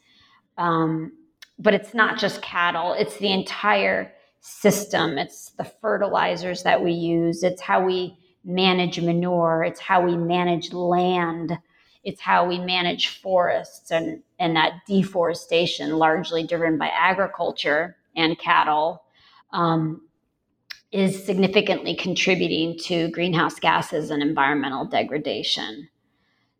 Um, 0.59 1.13
but 1.59 1.75
it's 1.75 1.95
not 1.95 2.19
just 2.19 2.43
cattle, 2.43 2.95
it's 2.95 3.17
the 3.19 3.33
entire 3.33 4.13
system. 4.45 5.17
It's 5.17 5.53
the 5.53 5.65
fertilizers 5.65 6.65
that 6.65 6.85
we 6.85 6.93
use. 6.93 7.43
It's 7.43 7.63
how 7.63 7.83
we 7.83 8.15
manage 8.45 9.01
manure. 9.01 9.65
It's 9.65 9.81
how 9.81 10.05
we 10.05 10.19
manage 10.19 10.71
land. 10.71 11.59
It's 12.03 12.21
how 12.21 12.47
we 12.47 12.59
manage 12.59 13.21
forests 13.23 13.91
and, 13.91 14.23
and 14.39 14.55
that 14.55 14.83
deforestation, 14.87 15.97
largely 15.97 16.47
driven 16.47 16.77
by 16.77 16.89
agriculture 16.89 17.97
and 18.15 18.39
cattle, 18.39 19.05
um, 19.55 20.03
is 20.93 21.25
significantly 21.25 21.97
contributing 21.97 22.79
to 22.81 23.09
greenhouse 23.13 23.59
gases 23.59 24.11
and 24.11 24.23
environmental 24.23 24.85
degradation. 24.85 25.89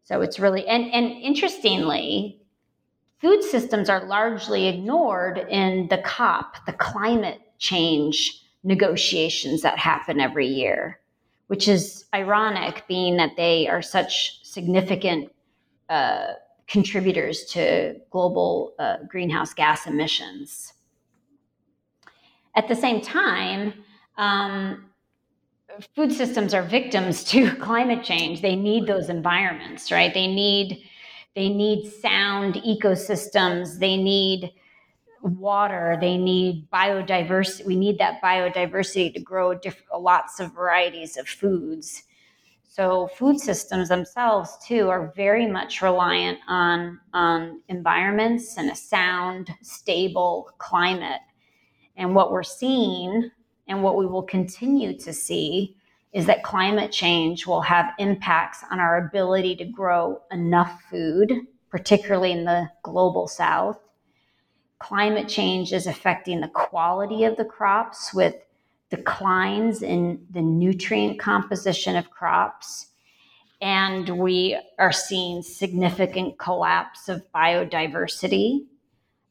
So 0.05 0.23
it's 0.23 0.41
really, 0.41 0.67
and, 0.67 0.91
and 0.91 1.13
interestingly, 1.13 2.41
food 3.21 3.43
systems 3.43 3.91
are 3.91 4.07
largely 4.07 4.69
ignored 4.69 5.37
in 5.51 5.89
the 5.89 5.99
COP, 5.99 6.65
the 6.65 6.73
climate 6.73 7.43
change 7.59 8.43
negotiations 8.63 9.63
that 9.63 9.79
happen 9.79 10.21
every 10.21 10.47
year, 10.47 11.01
which 11.49 11.69
is 11.69 12.07
ironic, 12.15 12.85
being 12.89 13.17
that 13.17 13.37
they 13.37 13.69
are 13.69 13.83
such 13.83 14.45
significant 14.45 15.31
uh, 15.89 16.33
contributors 16.67 17.45
to 17.45 17.95
global 18.11 18.75
uh, 18.79 18.97
greenhouse 19.09 19.53
gas 19.53 19.87
emissions. 19.87 20.73
At 22.57 22.69
the 22.69 22.77
same 22.77 23.01
time, 23.01 23.75
um, 24.17 24.87
food 25.95 26.13
systems 26.13 26.55
are 26.55 26.63
victims 26.63 27.25
to 27.25 27.55
climate 27.61 28.05
change. 28.05 28.41
They 28.41 28.57
need 28.57 28.87
those 28.87 29.09
environments, 29.09 29.91
right? 29.91 30.13
They 30.15 30.27
need 30.27 30.85
they 31.35 31.49
need 31.49 31.91
sound 31.91 32.55
ecosystems. 32.55 33.81
They 33.81 33.97
need 33.97 34.53
water. 35.25 35.97
They 36.01 36.17
need 36.17 36.71
biodiversity 36.71 37.67
we 37.67 37.77
need 37.77 37.99
that 37.99 38.21
biodiversity 38.23 39.13
to 39.15 39.21
grow 39.21 39.59
lots 39.97 40.41
of 40.41 40.55
varieties 40.55 41.17
of 41.17 41.29
foods. 41.29 42.05
So 42.69 43.09
food 43.17 43.39
systems 43.39 43.89
themselves 43.89 44.59
too 44.67 44.89
are 44.89 45.13
very 45.17 45.47
much 45.47 45.81
reliant 45.81 46.39
on 46.49 47.01
on 47.13 47.63
environments 47.69 48.59
and 48.59 48.71
a 48.71 48.77
sound 48.77 49.51
stable 49.63 50.51
climate. 50.59 51.21
And 51.97 52.15
what 52.15 52.33
we're 52.33 52.43
seeing 52.43 53.31
and 53.69 53.83
what 53.83 53.97
we 53.97 54.07
will 54.07 54.23
continue 54.23 54.99
to 54.99 55.13
see 55.13 55.77
is 56.13 56.27
that 56.27 56.45
climate 56.45 56.93
change 56.93 57.47
will 57.47 57.63
have 57.63 57.93
impacts 57.99 58.65
on 58.71 58.79
our 58.79 59.07
ability 59.07 59.57
to 59.57 59.65
grow 59.65 60.21
enough 60.31 60.83
food 60.91 61.33
particularly 61.71 62.31
in 62.31 62.45
the 62.45 62.71
global 62.85 63.27
south 63.27 63.81
climate 64.85 65.29
change 65.29 65.73
is 65.73 65.87
affecting 65.87 66.43
the 66.43 66.49
quality 66.49 67.25
of 67.25 67.39
the 67.39 67.45
crops 67.45 68.13
with 68.13 68.35
declines 68.91 69.81
in 69.83 70.21
the 70.31 70.43
nutrient 70.43 71.19
composition 71.19 71.97
of 71.97 72.11
crops. 72.11 72.89
And 73.63 74.19
we 74.19 74.61
are 74.79 74.93
seeing 74.93 75.41
significant 75.41 76.39
collapse 76.39 77.09
of 77.09 77.25
biodiversity, 77.35 78.67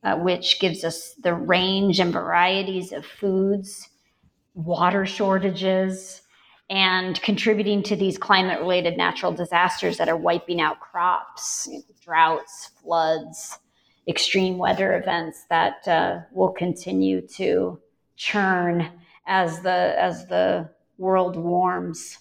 uh, 0.03 0.15
which 0.15 0.60
gives 0.60 0.83
us 0.83 1.13
the 1.22 1.36
range 1.36 2.00
and 2.00 2.12
varieties 2.12 2.91
of 2.91 3.05
foods, 3.05 3.89
water 4.55 5.05
shortages, 5.05 6.24
and 6.72 7.22
contributing 7.22 7.83
to 7.83 7.95
these 7.95 8.17
climate 8.17 8.60
related 8.60 8.98
natural 8.98 9.31
disasters 9.31 9.98
that 9.98 10.10
are 10.10 10.17
wiping 10.17 10.60
out 10.60 10.79
crops, 10.79 11.69
droughts, 12.01 12.72
floods, 12.81 13.60
extreme 14.07 14.57
weather 14.57 14.98
events 14.98 15.45
that 15.50 15.88
uh, 15.88 16.19
will 16.31 16.51
continue 16.51 17.25
to 17.27 17.79
churn 18.15 18.89
as 19.25 19.62
the 19.62 19.95
as 19.98 20.27
the 20.27 20.69
world 20.98 21.36
warms. 21.36 22.19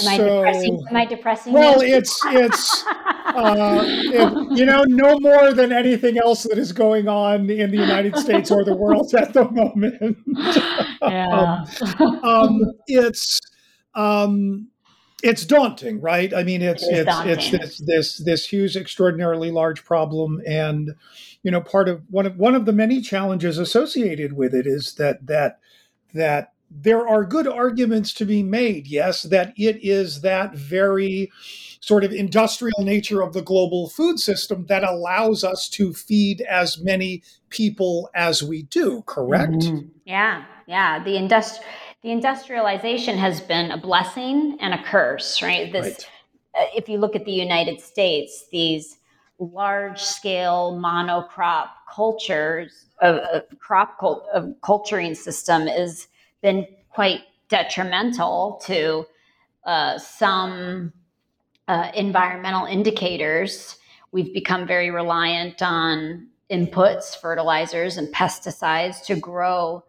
Am 0.00 0.08
I 0.08 0.16
depressing? 0.18 0.84
Am 0.90 0.96
I 0.96 1.04
depressing? 1.06 1.52
Well, 1.52 1.82
you? 1.82 1.94
it's 1.96 2.20
it's 2.26 2.84
uh, 2.86 3.82
it, 3.86 4.58
you 4.58 4.66
know 4.66 4.84
no 4.86 5.18
more 5.20 5.54
than 5.54 5.72
anything 5.72 6.18
else 6.18 6.42
that 6.44 6.58
is 6.58 6.72
going 6.72 7.08
on 7.08 7.48
in 7.48 7.70
the 7.70 7.78
United 7.78 8.16
States 8.18 8.50
or 8.50 8.64
the 8.64 8.76
world 8.76 9.14
at 9.14 9.32
the 9.32 9.50
moment. 9.50 10.18
yeah. 11.02 11.64
um, 11.98 12.24
um, 12.24 12.60
it's 12.86 13.40
um, 13.94 14.68
it's 15.22 15.44
daunting, 15.44 16.00
right? 16.00 16.32
I 16.32 16.44
mean, 16.44 16.62
it's 16.62 16.84
it 16.84 17.06
it's 17.08 17.24
it's 17.24 17.50
this 17.50 17.78
this 17.78 18.18
this 18.18 18.46
huge, 18.46 18.76
extraordinarily 18.76 19.50
large 19.50 19.84
problem, 19.84 20.40
and 20.46 20.94
you 21.42 21.50
know, 21.50 21.60
part 21.60 21.88
of 21.88 22.02
one 22.08 22.26
of 22.26 22.36
one 22.36 22.54
of 22.54 22.66
the 22.66 22.72
many 22.72 23.00
challenges 23.00 23.58
associated 23.58 24.34
with 24.34 24.54
it 24.54 24.66
is 24.66 24.94
that 24.94 25.26
that 25.26 25.58
that 26.14 26.52
there 26.70 27.08
are 27.08 27.24
good 27.24 27.48
arguments 27.48 28.12
to 28.12 28.24
be 28.24 28.42
made, 28.42 28.86
yes, 28.86 29.22
that 29.22 29.54
it 29.56 29.78
is 29.82 30.20
that 30.20 30.54
very 30.54 31.32
sort 31.80 32.04
of 32.04 32.12
industrial 32.12 32.84
nature 32.84 33.22
of 33.22 33.32
the 33.32 33.42
global 33.42 33.88
food 33.88 34.18
system 34.18 34.66
that 34.66 34.84
allows 34.84 35.42
us 35.42 35.68
to 35.70 35.94
feed 35.94 36.42
as 36.42 36.78
many 36.78 37.22
people 37.48 38.10
as 38.14 38.42
we 38.42 38.64
do, 38.64 39.02
correct? 39.06 39.52
Mm-hmm. 39.52 39.88
Yeah, 40.04 40.44
yeah. 40.66 41.02
The 41.02 41.12
industri- 41.12 41.60
the 42.08 42.12
industrialization 42.12 43.18
has 43.18 43.38
been 43.38 43.70
a 43.70 43.76
blessing 43.76 44.56
and 44.60 44.72
a 44.72 44.82
curse, 44.82 45.42
right? 45.42 45.70
This 45.70 45.84
right. 45.84 46.10
Uh, 46.58 46.64
if 46.74 46.88
you 46.88 46.96
look 46.96 47.14
at 47.14 47.26
the 47.26 47.32
United 47.32 47.82
States, 47.82 48.46
these 48.50 48.96
large 49.38 50.00
scale 50.00 50.80
monocrop 50.82 51.68
cultures 51.94 52.86
of, 53.02 53.16
of 53.16 53.42
crop 53.58 53.98
cult, 54.00 54.26
of 54.32 54.54
culturing 54.62 55.14
system 55.14 55.68
is 55.68 56.08
been 56.40 56.66
quite 56.88 57.20
detrimental 57.50 58.58
to 58.64 59.04
uh, 59.66 59.98
some 59.98 60.94
uh, 61.68 61.90
environmental 61.94 62.64
indicators. 62.64 63.76
We've 64.12 64.32
become 64.32 64.66
very 64.66 64.90
reliant 64.90 65.60
on 65.60 66.28
inputs, 66.50 67.14
fertilizers, 67.20 67.98
and 67.98 68.08
pesticides 68.14 69.04
to 69.04 69.14
grow 69.14 69.84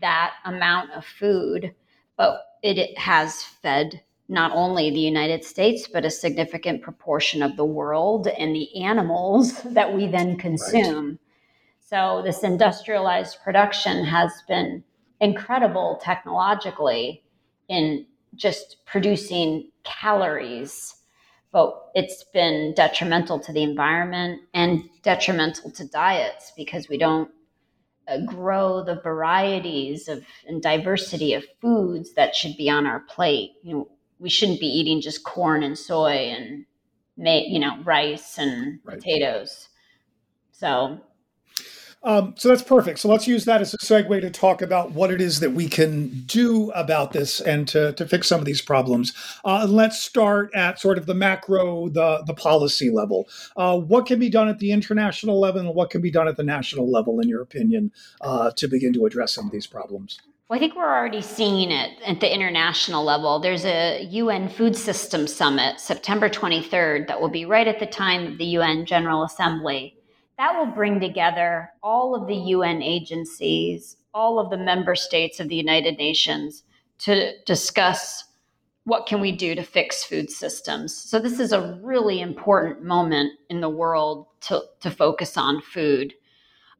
that 0.00 0.34
amount 0.44 0.92
of 0.92 1.04
food, 1.04 1.74
but 2.16 2.44
it, 2.62 2.96
has 2.98 3.42
fed 3.42 4.02
not 4.28 4.52
only 4.52 4.90
the 4.90 4.98
United 4.98 5.42
States, 5.42 5.88
but 5.90 6.04
a 6.04 6.10
significant 6.10 6.82
proportion 6.82 7.42
of 7.42 7.56
the 7.56 7.64
world 7.64 8.26
and 8.26 8.54
the 8.54 8.82
animals 8.82 9.62
that 9.64 9.94
we 9.94 10.06
then 10.06 10.36
consume. 10.36 11.06
Right. 11.08 11.18
So, 11.80 12.20
this 12.22 12.42
industrialized 12.42 13.38
production 13.42 14.04
has 14.04 14.30
been 14.46 14.84
incredible 15.20 15.98
technologically 16.02 17.24
in 17.68 18.06
just 18.34 18.76
producing 18.84 19.70
calories, 19.84 20.96
but 21.50 21.90
it's 21.94 22.24
been 22.34 22.74
detrimental 22.74 23.40
to 23.40 23.52
the 23.52 23.62
environment 23.62 24.42
and 24.52 24.82
detrimental 25.02 25.70
to 25.72 25.86
diets 25.88 26.52
because 26.56 26.90
we 26.90 26.98
don't 26.98 27.30
Uh, 28.08 28.18
grow 28.20 28.82
the 28.82 29.00
varieties 29.02 30.08
of 30.08 30.24
and 30.46 30.62
diversity 30.62 31.34
of 31.34 31.44
foods 31.60 32.14
that 32.14 32.34
should 32.34 32.56
be 32.56 32.70
on 32.70 32.86
our 32.86 33.00
plate. 33.00 33.52
You 33.62 33.74
know, 33.74 33.88
we 34.18 34.30
shouldn't 34.30 34.60
be 34.60 34.66
eating 34.66 35.00
just 35.00 35.24
corn 35.24 35.62
and 35.62 35.78
soy 35.78 36.30
and 36.30 36.64
you 37.16 37.58
know 37.58 37.78
rice 37.82 38.38
and 38.38 38.80
right. 38.84 38.96
potatoes. 38.96 39.68
So 40.52 41.00
um, 42.08 42.32
so 42.38 42.48
that's 42.48 42.62
perfect. 42.62 43.00
So 43.00 43.08
let's 43.10 43.28
use 43.28 43.44
that 43.44 43.60
as 43.60 43.74
a 43.74 43.76
segue 43.76 44.22
to 44.22 44.30
talk 44.30 44.62
about 44.62 44.92
what 44.92 45.10
it 45.10 45.20
is 45.20 45.40
that 45.40 45.52
we 45.52 45.68
can 45.68 46.08
do 46.24 46.70
about 46.70 47.12
this 47.12 47.38
and 47.38 47.68
to, 47.68 47.92
to 47.92 48.06
fix 48.06 48.26
some 48.26 48.40
of 48.40 48.46
these 48.46 48.62
problems. 48.62 49.12
Uh, 49.44 49.66
let's 49.68 50.00
start 50.00 50.50
at 50.54 50.80
sort 50.80 50.96
of 50.96 51.04
the 51.04 51.12
macro, 51.12 51.90
the, 51.90 52.24
the 52.26 52.32
policy 52.32 52.88
level. 52.88 53.28
Uh, 53.58 53.78
what 53.78 54.06
can 54.06 54.18
be 54.18 54.30
done 54.30 54.48
at 54.48 54.58
the 54.58 54.72
international 54.72 55.38
level 55.38 55.60
and 55.60 55.74
what 55.74 55.90
can 55.90 56.00
be 56.00 56.10
done 56.10 56.26
at 56.26 56.38
the 56.38 56.42
national 56.42 56.90
level, 56.90 57.20
in 57.20 57.28
your 57.28 57.42
opinion, 57.42 57.92
uh, 58.22 58.50
to 58.52 58.68
begin 58.68 58.94
to 58.94 59.04
address 59.04 59.34
some 59.34 59.44
of 59.44 59.52
these 59.52 59.66
problems? 59.66 60.18
Well, 60.48 60.56
I 60.56 60.60
think 60.60 60.76
we're 60.76 60.84
already 60.84 61.20
seeing 61.20 61.70
it 61.70 61.90
at 62.06 62.20
the 62.20 62.34
international 62.34 63.04
level. 63.04 63.38
There's 63.38 63.66
a 63.66 64.04
UN 64.12 64.48
Food 64.48 64.74
System 64.74 65.26
Summit, 65.26 65.78
September 65.78 66.30
23rd, 66.30 67.06
that 67.08 67.20
will 67.20 67.28
be 67.28 67.44
right 67.44 67.68
at 67.68 67.78
the 67.78 67.86
time 67.86 68.26
of 68.26 68.38
the 68.38 68.46
UN 68.46 68.86
General 68.86 69.24
Assembly 69.24 69.97
that 70.38 70.56
will 70.56 70.72
bring 70.72 71.00
together 71.00 71.70
all 71.82 72.14
of 72.14 72.26
the 72.28 72.36
UN 72.36 72.80
agencies, 72.80 73.96
all 74.14 74.38
of 74.38 74.50
the 74.50 74.56
member 74.56 74.94
states 74.94 75.40
of 75.40 75.48
the 75.48 75.56
United 75.56 75.98
Nations 75.98 76.62
to 76.98 77.32
discuss 77.44 78.24
what 78.84 79.06
can 79.06 79.20
we 79.20 79.32
do 79.32 79.54
to 79.54 79.62
fix 79.62 80.02
food 80.02 80.30
systems. 80.30 80.96
So 80.96 81.18
this 81.18 81.38
is 81.38 81.52
a 81.52 81.78
really 81.82 82.20
important 82.20 82.82
moment 82.82 83.32
in 83.50 83.60
the 83.60 83.68
world 83.68 84.26
to, 84.42 84.62
to 84.80 84.90
focus 84.90 85.36
on 85.36 85.60
food. 85.60 86.14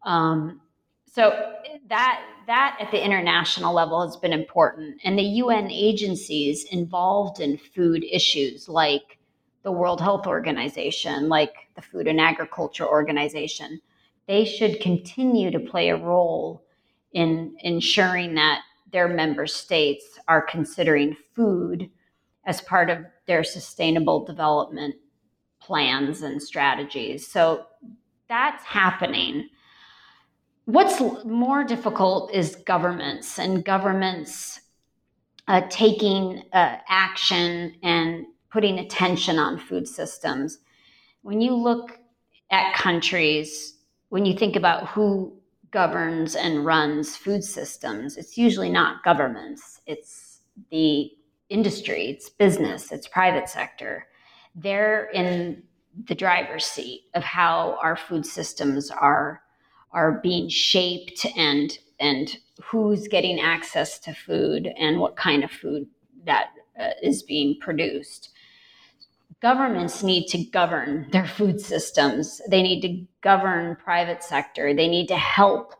Um, 0.04 0.62
so 1.12 1.32
that 1.88 2.22
that 2.46 2.78
at 2.80 2.90
the 2.90 3.04
international 3.04 3.74
level 3.74 4.06
has 4.06 4.16
been 4.16 4.32
important, 4.32 5.00
and 5.04 5.18
the 5.18 5.22
UN 5.22 5.70
agencies 5.70 6.64
involved 6.64 7.40
in 7.40 7.58
food 7.58 8.04
issues 8.04 8.68
like 8.68 9.17
the 9.62 9.72
World 9.72 10.00
Health 10.00 10.26
Organization, 10.26 11.28
like 11.28 11.54
the 11.74 11.82
Food 11.82 12.06
and 12.06 12.20
Agriculture 12.20 12.86
Organization, 12.86 13.80
they 14.26 14.44
should 14.44 14.80
continue 14.80 15.50
to 15.50 15.58
play 15.58 15.88
a 15.88 15.96
role 15.96 16.64
in 17.12 17.56
ensuring 17.60 18.34
that 18.34 18.62
their 18.92 19.08
member 19.08 19.46
states 19.46 20.18
are 20.28 20.42
considering 20.42 21.16
food 21.34 21.90
as 22.46 22.60
part 22.62 22.88
of 22.88 22.98
their 23.26 23.44
sustainable 23.44 24.24
development 24.24 24.94
plans 25.60 26.22
and 26.22 26.42
strategies. 26.42 27.26
So 27.26 27.66
that's 28.28 28.64
happening. 28.64 29.48
What's 30.64 31.00
more 31.24 31.64
difficult 31.64 32.32
is 32.32 32.56
governments 32.56 33.38
and 33.38 33.64
governments 33.64 34.60
uh, 35.46 35.62
taking 35.70 36.42
uh, 36.52 36.76
action 36.88 37.74
and 37.82 38.26
putting 38.50 38.78
attention 38.78 39.38
on 39.38 39.58
food 39.58 39.86
systems. 39.86 40.58
When 41.22 41.40
you 41.40 41.54
look 41.54 41.98
at 42.50 42.74
countries, 42.74 43.76
when 44.08 44.24
you 44.24 44.36
think 44.36 44.56
about 44.56 44.88
who 44.88 45.34
governs 45.70 46.34
and 46.34 46.64
runs 46.64 47.16
food 47.16 47.44
systems, 47.44 48.16
it's 48.16 48.38
usually 48.38 48.70
not 48.70 49.04
governments, 49.04 49.80
it's 49.86 50.40
the 50.70 51.10
industry, 51.50 52.06
it's 52.06 52.30
business, 52.30 52.90
it's 52.90 53.06
private 53.06 53.48
sector. 53.48 54.06
They're 54.54 55.10
in 55.10 55.62
the 56.06 56.14
driver's 56.14 56.64
seat 56.64 57.04
of 57.14 57.22
how 57.22 57.78
our 57.82 57.96
food 57.96 58.24
systems 58.24 58.90
are 58.90 59.42
are 59.92 60.20
being 60.22 60.48
shaped 60.48 61.26
and 61.36 61.78
and 61.98 62.36
who's 62.62 63.08
getting 63.08 63.40
access 63.40 63.98
to 63.98 64.14
food 64.14 64.72
and 64.78 65.00
what 65.00 65.16
kind 65.16 65.42
of 65.42 65.50
food 65.50 65.86
that 66.24 66.50
uh, 66.78 66.90
is 67.02 67.22
being 67.22 67.58
produced 67.60 68.30
governments 69.40 70.02
need 70.02 70.26
to 70.28 70.44
govern 70.44 71.08
their 71.12 71.26
food 71.26 71.60
systems. 71.60 72.40
They 72.48 72.62
need 72.62 72.80
to 72.82 73.06
govern 73.20 73.76
private 73.76 74.22
sector. 74.22 74.74
They 74.74 74.88
need 74.88 75.08
to 75.08 75.16
help 75.16 75.74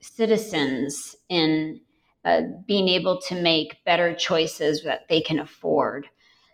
citizens 0.00 1.16
in 1.28 1.80
uh, 2.24 2.42
being 2.66 2.88
able 2.88 3.20
to 3.22 3.40
make 3.40 3.84
better 3.84 4.14
choices 4.14 4.82
that 4.84 5.08
they 5.08 5.20
can 5.20 5.38
afford. 5.38 6.06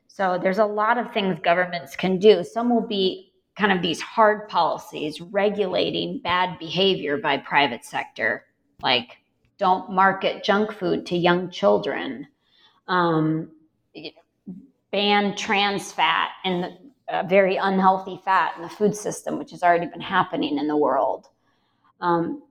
So 0.09 0.38
there's 0.40 0.59
a 0.59 0.66
lot 0.66 0.99
of 0.99 1.12
things 1.12 1.38
governments 1.42 1.97
can 1.97 2.18
do. 2.18 2.44
Some 2.44 2.73
will 2.73 2.87
be 2.87 3.33
kind 3.57 3.73
of 3.73 3.83
these 3.83 4.01
hard 4.01 4.49
policies 4.49 5.20
regulating 5.20 6.20
bad 6.23 6.59
behavior 6.59 7.16
by 7.16 7.38
private 7.38 7.85
sector, 7.85 8.44
like 8.83 9.18
don't 9.59 9.90
market 9.90 10.44
junk 10.44 10.73
food 10.73 11.07
to 11.07 11.16
young 11.16 11.51
children. 11.51 12.27
Um, 12.88 13.51
ban 14.94 15.35
trans 15.35 15.90
fat 15.90 16.30
and 16.44 16.66
uh, 17.09 17.24
very 17.24 17.57
unhealthy 17.57 18.20
fat 18.24 18.54
in 18.57 18.62
the 18.62 18.68
food 18.68 18.94
system, 18.94 19.40
which 19.40 19.50
has 19.50 19.64
already 19.64 19.87
been 19.87 20.00
happening 20.00 20.57
in 20.57 20.68
the 20.68 20.76
world. 20.76 21.26
Um, 22.00 22.44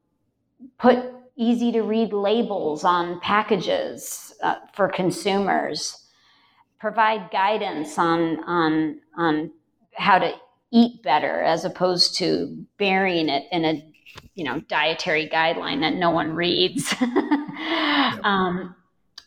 put 0.77 0.97
easy 1.37 1.71
to 1.71 1.83
read 1.83 2.11
labels 2.11 2.83
on 2.83 3.21
packages 3.21 4.33
uh, 4.43 4.55
for 4.73 4.89
consumers. 4.89 6.05
Provide 6.81 7.31
guidance 7.31 7.97
on, 7.97 8.43
on, 8.43 8.99
on 9.15 9.49
how 9.93 10.19
to 10.19 10.33
eat 10.69 11.01
better 11.01 11.43
as 11.43 11.63
opposed 11.63 12.17
to 12.17 12.65
burying 12.77 13.29
it 13.29 13.45
in 13.53 13.63
a 13.63 13.89
you 14.35 14.43
know 14.43 14.59
dietary 14.67 15.29
guideline 15.29 15.79
that 15.79 15.93
no 15.93 16.11
one 16.11 16.33
reads. 16.33 16.93
um, 17.01 18.75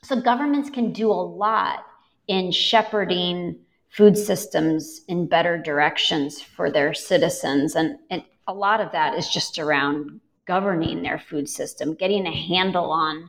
so 0.03 0.21
governments 0.21 0.69
can 0.69 0.93
do 0.93 1.11
a 1.11 1.15
lot 1.15 1.83
in 2.29 2.51
shepherding 2.51 3.59
food 3.89 4.17
systems 4.17 5.03
in 5.09 5.27
better 5.27 5.57
directions 5.57 6.41
for 6.41 6.71
their 6.71 6.93
citizens. 6.93 7.75
And, 7.75 7.99
and 8.11 8.23
a 8.47 8.53
lot 8.53 8.81
of 8.81 8.93
that 8.93 9.15
is 9.15 9.29
just 9.29 9.59
around 9.59 10.21
governing 10.47 11.03
their 11.03 11.19
food 11.19 11.49
system, 11.49 11.95
getting 11.95 12.27
a 12.27 12.35
handle 12.35 12.91
on 12.91 13.29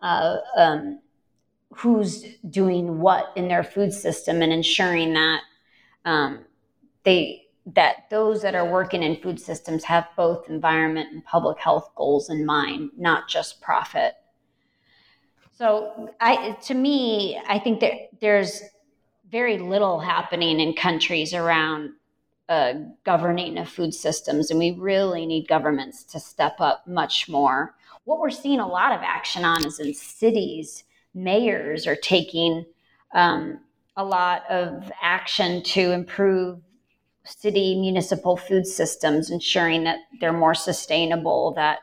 uh, 0.00 0.36
um, 0.56 1.00
who's 1.74 2.24
doing 2.50 3.00
what 3.00 3.32
in 3.36 3.48
their 3.48 3.64
food 3.64 3.92
system 3.92 4.42
and 4.42 4.52
ensuring 4.52 5.14
that 5.14 5.40
um, 6.04 6.44
they 7.04 7.38
that 7.64 8.10
those 8.10 8.42
that 8.42 8.56
are 8.56 8.68
working 8.68 9.04
in 9.04 9.16
food 9.16 9.40
systems 9.40 9.84
have 9.84 10.08
both 10.16 10.48
environment 10.48 11.12
and 11.12 11.24
public 11.24 11.58
health 11.58 11.90
goals 11.94 12.28
in 12.28 12.44
mind, 12.44 12.90
not 12.98 13.28
just 13.28 13.60
profit. 13.60 14.14
So, 15.62 16.10
I, 16.20 16.56
to 16.62 16.74
me, 16.74 17.40
I 17.46 17.60
think 17.60 17.78
that 17.82 17.92
there's 18.20 18.62
very 19.30 19.58
little 19.58 20.00
happening 20.00 20.58
in 20.58 20.74
countries 20.74 21.32
around 21.32 21.90
uh, 22.48 22.72
governing 23.04 23.56
of 23.58 23.68
food 23.68 23.94
systems, 23.94 24.50
and 24.50 24.58
we 24.58 24.72
really 24.72 25.24
need 25.24 25.46
governments 25.46 26.02
to 26.02 26.18
step 26.18 26.56
up 26.58 26.84
much 26.88 27.28
more. 27.28 27.76
What 28.02 28.18
we're 28.18 28.30
seeing 28.30 28.58
a 28.58 28.66
lot 28.66 28.90
of 28.90 29.02
action 29.04 29.44
on 29.44 29.64
is 29.64 29.78
in 29.78 29.94
cities. 29.94 30.82
Mayors 31.14 31.86
are 31.86 31.94
taking 31.94 32.66
um, 33.14 33.60
a 33.96 34.04
lot 34.04 34.42
of 34.50 34.90
action 35.00 35.62
to 35.62 35.92
improve 35.92 36.58
city 37.22 37.80
municipal 37.80 38.36
food 38.36 38.66
systems, 38.66 39.30
ensuring 39.30 39.84
that 39.84 40.00
they're 40.20 40.32
more 40.32 40.56
sustainable, 40.56 41.52
that 41.54 41.78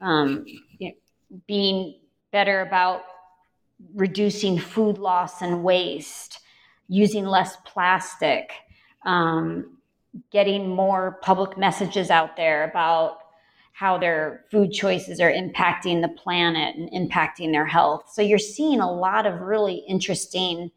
um, 0.00 0.44
you 0.78 0.90
know, 0.90 1.40
being 1.48 1.96
better 2.32 2.60
about 2.60 3.02
reducing 3.94 4.58
food 4.58 4.98
loss 4.98 5.42
and 5.42 5.64
waste, 5.64 6.40
using 6.88 7.24
less 7.24 7.56
plastic, 7.64 8.52
um, 9.04 9.76
getting 10.30 10.68
more 10.68 11.18
public 11.22 11.56
messages 11.56 12.10
out 12.10 12.36
there 12.36 12.68
about 12.68 13.18
how 13.72 13.96
their 13.96 14.44
food 14.50 14.72
choices 14.72 15.20
are 15.20 15.32
impacting 15.32 16.02
the 16.02 16.08
planet 16.08 16.76
and 16.76 16.90
impacting 16.90 17.52
their 17.52 17.66
health. 17.66 18.10
So 18.12 18.20
you're 18.20 18.38
seeing 18.38 18.80
a 18.80 18.92
lot 18.92 19.24
of 19.26 19.40
really 19.40 19.84
interesting 19.88 20.70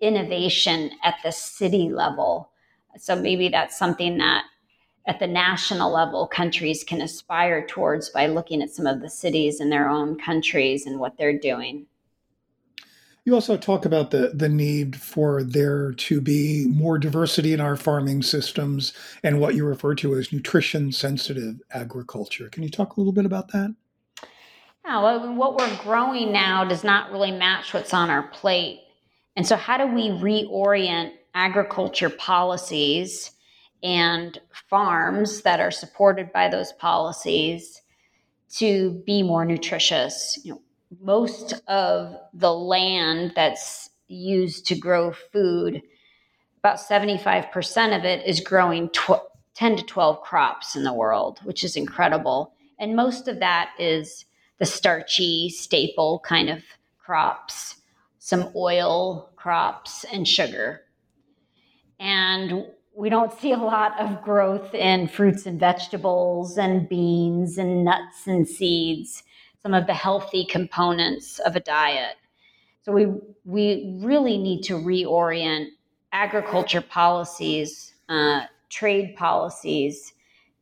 innovation 0.00 0.90
at 1.02 1.16
the 1.24 1.32
city 1.32 1.88
level 1.88 2.50
so 2.98 3.16
maybe 3.16 3.48
that's 3.48 3.78
something 3.78 4.18
that 4.18 4.44
at 5.06 5.18
the 5.18 5.26
national 5.26 5.92
level, 5.92 6.26
countries 6.26 6.82
can 6.82 7.02
aspire 7.02 7.66
towards 7.66 8.08
by 8.08 8.26
looking 8.26 8.62
at 8.62 8.70
some 8.70 8.86
of 8.86 9.00
the 9.00 9.10
cities 9.10 9.60
in 9.60 9.68
their 9.68 9.88
own 9.88 10.18
countries 10.18 10.86
and 10.86 10.98
what 10.98 11.18
they're 11.18 11.38
doing. 11.38 11.86
You 13.26 13.34
also 13.34 13.56
talk 13.56 13.86
about 13.86 14.10
the, 14.10 14.32
the 14.34 14.50
need 14.50 14.96
for 14.96 15.42
there 15.42 15.92
to 15.92 16.20
be 16.20 16.66
more 16.68 16.98
diversity 16.98 17.54
in 17.54 17.60
our 17.60 17.76
farming 17.76 18.22
systems 18.22 18.92
and 19.22 19.40
what 19.40 19.54
you 19.54 19.64
refer 19.64 19.94
to 19.96 20.14
as 20.14 20.30
nutrition 20.30 20.92
sensitive 20.92 21.60
agriculture. 21.70 22.50
Can 22.50 22.62
you 22.62 22.68
talk 22.68 22.96
a 22.96 23.00
little 23.00 23.14
bit 23.14 23.24
about 23.24 23.48
that? 23.48 23.74
Yeah, 24.84 25.02
well, 25.02 25.34
what 25.34 25.56
we're 25.56 25.76
growing 25.82 26.32
now 26.32 26.64
does 26.64 26.84
not 26.84 27.10
really 27.10 27.32
match 27.32 27.72
what's 27.72 27.94
on 27.94 28.10
our 28.10 28.24
plate. 28.24 28.80
And 29.36 29.46
so, 29.46 29.56
how 29.56 29.78
do 29.78 29.86
we 29.86 30.10
reorient 30.10 31.12
agriculture 31.34 32.10
policies 32.10 33.30
and 33.84 34.40
farms 34.70 35.42
that 35.42 35.60
are 35.60 35.70
supported 35.70 36.32
by 36.32 36.48
those 36.48 36.72
policies 36.72 37.82
to 38.48 39.02
be 39.06 39.22
more 39.22 39.44
nutritious. 39.44 40.38
You 40.42 40.54
know, 40.54 40.62
most 41.02 41.52
of 41.68 42.16
the 42.32 42.52
land 42.52 43.32
that's 43.36 43.90
used 44.08 44.66
to 44.68 44.74
grow 44.74 45.12
food, 45.12 45.82
about 46.60 46.78
75% 46.78 47.96
of 47.96 48.04
it 48.04 48.26
is 48.26 48.40
growing 48.40 48.88
tw- 48.88 49.20
10 49.54 49.76
to 49.76 49.84
12 49.84 50.20
crops 50.22 50.74
in 50.74 50.82
the 50.82 50.92
world, 50.92 51.40
which 51.44 51.62
is 51.62 51.76
incredible. 51.76 52.54
And 52.78 52.96
most 52.96 53.28
of 53.28 53.38
that 53.40 53.70
is 53.78 54.24
the 54.58 54.66
starchy, 54.66 55.50
staple 55.50 56.20
kind 56.20 56.48
of 56.48 56.62
crops, 56.98 57.76
some 58.18 58.50
oil 58.56 59.30
crops, 59.36 60.04
and 60.10 60.26
sugar. 60.26 60.80
And 62.00 62.66
we 62.96 63.10
don't 63.10 63.32
see 63.40 63.52
a 63.52 63.58
lot 63.58 63.98
of 64.00 64.22
growth 64.22 64.74
in 64.74 65.08
fruits 65.08 65.46
and 65.46 65.58
vegetables 65.58 66.56
and 66.56 66.88
beans 66.88 67.58
and 67.58 67.84
nuts 67.84 68.26
and 68.26 68.46
seeds, 68.46 69.24
some 69.62 69.74
of 69.74 69.86
the 69.86 69.94
healthy 69.94 70.44
components 70.44 71.38
of 71.40 71.56
a 71.56 71.60
diet. 71.60 72.16
So 72.82 72.92
we 72.92 73.06
we 73.44 73.98
really 74.02 74.38
need 74.38 74.62
to 74.64 74.74
reorient 74.74 75.68
agriculture 76.12 76.82
policies, 76.82 77.94
uh, 78.08 78.42
trade 78.70 79.16
policies 79.16 80.12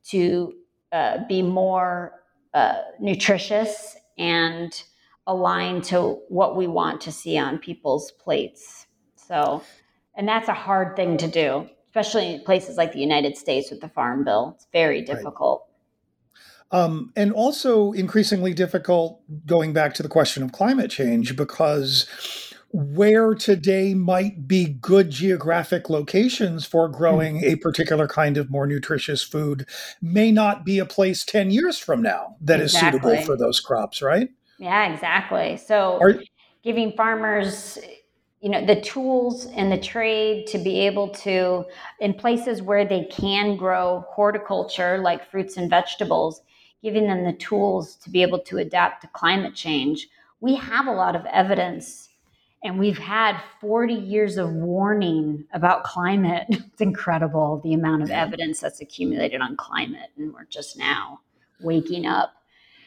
to 0.05 0.55
uh, 0.93 1.19
be 1.29 1.43
more 1.43 2.23
uh, 2.55 2.81
nutritious 3.01 3.97
and 4.19 4.83
aligned 5.27 5.85
to 5.85 6.21
what 6.29 6.57
we 6.57 6.67
want 6.67 7.01
to 7.03 7.13
see 7.13 7.39
on 7.39 7.59
people's 7.59 8.13
plates. 8.13 8.87
So 9.17 9.63
and 10.15 10.29
that's 10.29 10.49
a 10.49 10.55
hard 10.55 10.97
thing 10.97 11.17
to 11.19 11.29
do, 11.29 11.69
especially 11.95 12.35
in 12.35 12.41
places 12.41 12.79
like 12.79 12.93
the 12.93 13.01
United 13.01 13.37
States 13.37 13.71
with 13.71 13.83
the 13.83 13.89
Farm 13.89 14.25
Bill. 14.25 14.55
It's 14.55 14.67
very 14.73 15.03
difficult. 15.03 15.67
Right. 16.73 16.81
Um, 16.81 17.13
and 17.15 17.33
also 17.33 17.93
increasingly 17.93 18.55
difficult 18.55 19.21
going 19.47 19.75
back 19.75 19.93
to 19.95 20.03
the 20.03 20.09
question 20.09 20.43
of 20.43 20.53
climate 20.53 20.91
change 20.91 21.37
because 21.37 22.07
where 22.71 23.35
today 23.35 23.93
might 23.93 24.49
be 24.49 24.65
good 24.65 25.11
geographic 25.11 25.91
locations 25.91 26.65
for 26.65 26.89
growing 26.89 27.37
mm-hmm. 27.37 27.51
a 27.51 27.57
particular 27.57 28.09
kind 28.09 28.39
of 28.39 28.51
more 28.51 28.67
nutritious 28.67 29.23
food 29.23 29.69
may 30.01 30.33
not 30.33 30.65
be 30.65 30.79
a 30.79 30.87
place 30.87 31.27
10 31.27 31.51
years 31.51 31.79
from 31.79 32.01
now 32.01 32.37
that 32.41 32.59
exactly. 32.59 32.89
is 32.89 32.93
suitable 32.95 33.27
for 33.27 33.37
those 33.37 33.61
crops, 33.61 34.01
right? 34.01 34.31
Yeah, 34.59 34.91
exactly. 34.91 35.59
So 35.59 35.99
Are, 36.01 36.23
giving 36.65 36.93
farmers 36.93 37.79
you 38.43 38.51
know 38.51 38.65
the 38.67 38.81
tools 38.81 39.47
and 39.47 39.71
the 39.73 39.79
trade 39.79 40.47
to 40.49 40.59
be 40.59 40.81
able 40.81 41.09
to 41.09 41.65
in 42.01 42.13
places 42.13 42.61
where 42.61 42.85
they 42.85 43.05
can 43.05 43.57
grow 43.57 44.05
horticulture 44.11 44.99
like 44.99 45.31
fruits 45.31 45.57
and 45.57 45.71
vegetables 45.71 46.43
giving 46.83 47.07
them 47.07 47.25
the 47.25 47.33
tools 47.33 47.95
to 47.97 48.11
be 48.11 48.23
able 48.23 48.41
to 48.41 48.59
adapt 48.59 49.03
to 49.03 49.09
climate 49.09 49.55
change. 49.55 50.09
We 50.41 50.57
have 50.57 50.87
a 50.87 50.93
lot 50.93 51.15
of 51.15 51.25
evidence 51.27 52.09
and 52.65 52.79
we've 52.79 52.99
had 52.99 53.41
40 53.61 53.95
years 53.95 54.37
of 54.37 54.53
warning 54.53 55.45
about 55.53 55.85
climate. 55.85 56.47
It's 56.51 56.81
incredible 56.81 57.61
the 57.63 57.75
amount 57.75 58.03
of 58.03 58.11
evidence 58.11 58.61
that's 58.61 58.81
accumulated 58.81 59.41
on 59.41 59.57
climate 59.57 60.11
and 60.17 60.33
we're 60.33 60.45
just 60.45 60.77
now 60.77 61.21
waking 61.61 62.07
up. 62.07 62.35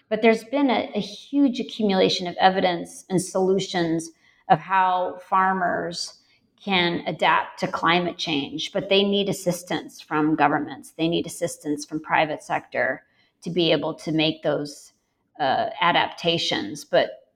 But 0.09 0.21
there's 0.21 0.43
been 0.43 0.69
a, 0.69 0.91
a 0.93 0.99
huge 0.99 1.59
accumulation 1.59 2.27
of 2.27 2.35
evidence 2.39 3.05
and 3.09 3.21
solutions 3.21 4.11
of 4.49 4.59
how 4.59 5.19
farmers 5.27 6.19
can 6.63 7.03
adapt 7.05 7.59
to 7.59 7.67
climate 7.67 8.17
change, 8.17 8.71
but 8.73 8.89
they 8.89 9.03
need 9.03 9.29
assistance 9.29 10.01
from 10.01 10.35
governments. 10.35 10.93
They 10.97 11.07
need 11.07 11.27
assistance 11.27 11.85
from 11.85 11.99
private 11.99 12.41
sector 12.41 13.03
to 13.43 13.51
be 13.51 13.71
able 13.71 13.93
to 13.93 14.11
make 14.11 14.41
those 14.41 14.93
uh, 15.39 15.69
adaptations. 15.79 16.83
But 16.83 17.29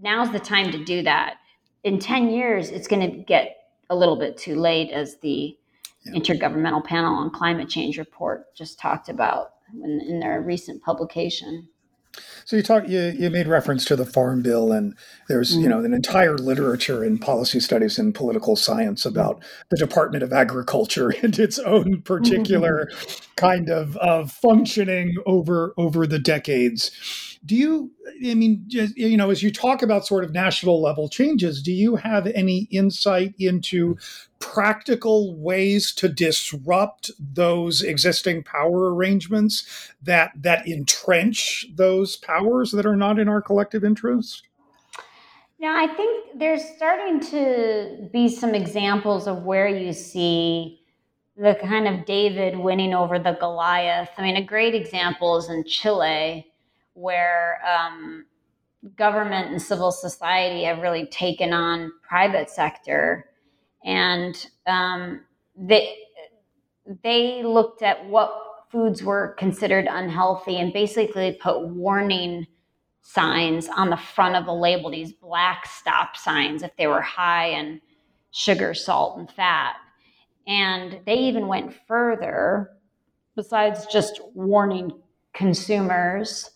now's 0.00 0.30
the 0.30 0.38
time 0.38 0.70
to 0.70 0.84
do 0.84 1.02
that. 1.02 1.38
In 1.82 1.98
10 1.98 2.30
years, 2.30 2.70
it's 2.70 2.86
going 2.86 3.10
to 3.10 3.16
get 3.24 3.56
a 3.90 3.96
little 3.96 4.16
bit 4.16 4.36
too 4.36 4.56
late, 4.56 4.90
as 4.90 5.16
the 5.18 5.56
yeah. 6.04 6.12
Intergovernmental 6.12 6.84
Panel 6.84 7.14
on 7.14 7.30
Climate 7.30 7.68
Change 7.68 7.98
report 7.98 8.54
just 8.54 8.78
talked 8.78 9.08
about 9.08 9.54
in, 9.82 10.00
in 10.00 10.20
their 10.20 10.40
recent 10.40 10.82
publication. 10.82 11.68
So 12.44 12.56
you 12.56 12.62
talk 12.62 12.88
you, 12.88 13.14
you 13.18 13.28
made 13.30 13.48
reference 13.48 13.84
to 13.86 13.96
the 13.96 14.06
Farm 14.06 14.42
Bill, 14.42 14.72
and 14.72 14.94
there's 15.28 15.56
mm. 15.56 15.62
you 15.62 15.68
know 15.68 15.80
an 15.80 15.92
entire 15.92 16.38
literature 16.38 17.04
in 17.04 17.18
policy 17.18 17.60
studies 17.60 17.98
and 17.98 18.14
political 18.14 18.56
science 18.56 19.04
about 19.04 19.42
the 19.70 19.76
Department 19.76 20.22
of 20.22 20.32
Agriculture 20.32 21.10
and 21.22 21.38
its 21.38 21.58
own 21.58 22.02
particular 22.02 22.88
mm-hmm. 22.92 23.34
kind 23.36 23.68
of, 23.68 23.96
of 23.96 24.30
functioning 24.30 25.16
over 25.26 25.74
over 25.76 26.06
the 26.06 26.18
decades. 26.18 27.35
Do 27.46 27.54
you, 27.54 27.92
I 28.28 28.34
mean, 28.34 28.64
just, 28.66 28.96
you 28.96 29.16
know, 29.16 29.30
as 29.30 29.42
you 29.42 29.52
talk 29.52 29.82
about 29.82 30.06
sort 30.06 30.24
of 30.24 30.32
national 30.32 30.82
level 30.82 31.08
changes, 31.08 31.62
do 31.62 31.72
you 31.72 31.96
have 31.96 32.26
any 32.26 32.66
insight 32.70 33.34
into 33.38 33.96
practical 34.40 35.36
ways 35.36 35.92
to 35.94 36.08
disrupt 36.08 37.10
those 37.18 37.82
existing 37.82 38.42
power 38.42 38.94
arrangements 38.94 39.92
that 40.02 40.32
that 40.36 40.66
entrench 40.66 41.66
those 41.74 42.16
powers 42.16 42.72
that 42.72 42.84
are 42.84 42.96
not 42.96 43.18
in 43.18 43.28
our 43.28 43.40
collective 43.40 43.84
interest? 43.84 44.42
Now, 45.58 45.82
I 45.82 45.86
think 45.94 46.38
there's 46.38 46.64
starting 46.76 47.20
to 47.30 48.08
be 48.12 48.28
some 48.28 48.54
examples 48.54 49.26
of 49.26 49.44
where 49.44 49.68
you 49.68 49.92
see 49.92 50.82
the 51.36 51.54
kind 51.62 51.86
of 51.88 52.04
David 52.06 52.58
winning 52.58 52.94
over 52.94 53.18
the 53.18 53.32
Goliath. 53.32 54.10
I 54.16 54.22
mean, 54.22 54.36
a 54.36 54.44
great 54.44 54.74
example 54.74 55.36
is 55.36 55.48
in 55.48 55.64
Chile, 55.64 56.46
where 56.96 57.60
um, 57.66 58.26
government 58.96 59.52
and 59.52 59.62
civil 59.62 59.92
society 59.92 60.64
have 60.64 60.80
really 60.80 61.06
taken 61.06 61.52
on 61.52 61.92
private 62.08 62.50
sector 62.50 63.26
and 63.84 64.48
um, 64.66 65.22
they 65.56 65.96
they 67.02 67.42
looked 67.42 67.82
at 67.82 68.06
what 68.06 68.32
foods 68.70 69.02
were 69.02 69.34
considered 69.38 69.86
unhealthy 69.90 70.58
and 70.58 70.72
basically 70.72 71.38
put 71.40 71.68
warning 71.68 72.46
signs 73.02 73.68
on 73.68 73.90
the 73.90 73.96
front 73.96 74.36
of 74.36 74.46
the 74.46 74.54
label, 74.54 74.90
these 74.90 75.12
black 75.12 75.66
stop 75.66 76.16
signs, 76.16 76.62
if 76.62 76.72
they 76.76 76.86
were 76.88 77.00
high 77.02 77.48
in 77.48 77.80
sugar, 78.32 78.74
salt, 78.74 79.18
and 79.18 79.30
fat. 79.30 79.76
And 80.46 81.00
they 81.06 81.16
even 81.16 81.48
went 81.48 81.74
further, 81.88 82.70
besides 83.36 83.86
just 83.86 84.20
warning 84.34 84.92
consumers, 85.34 86.50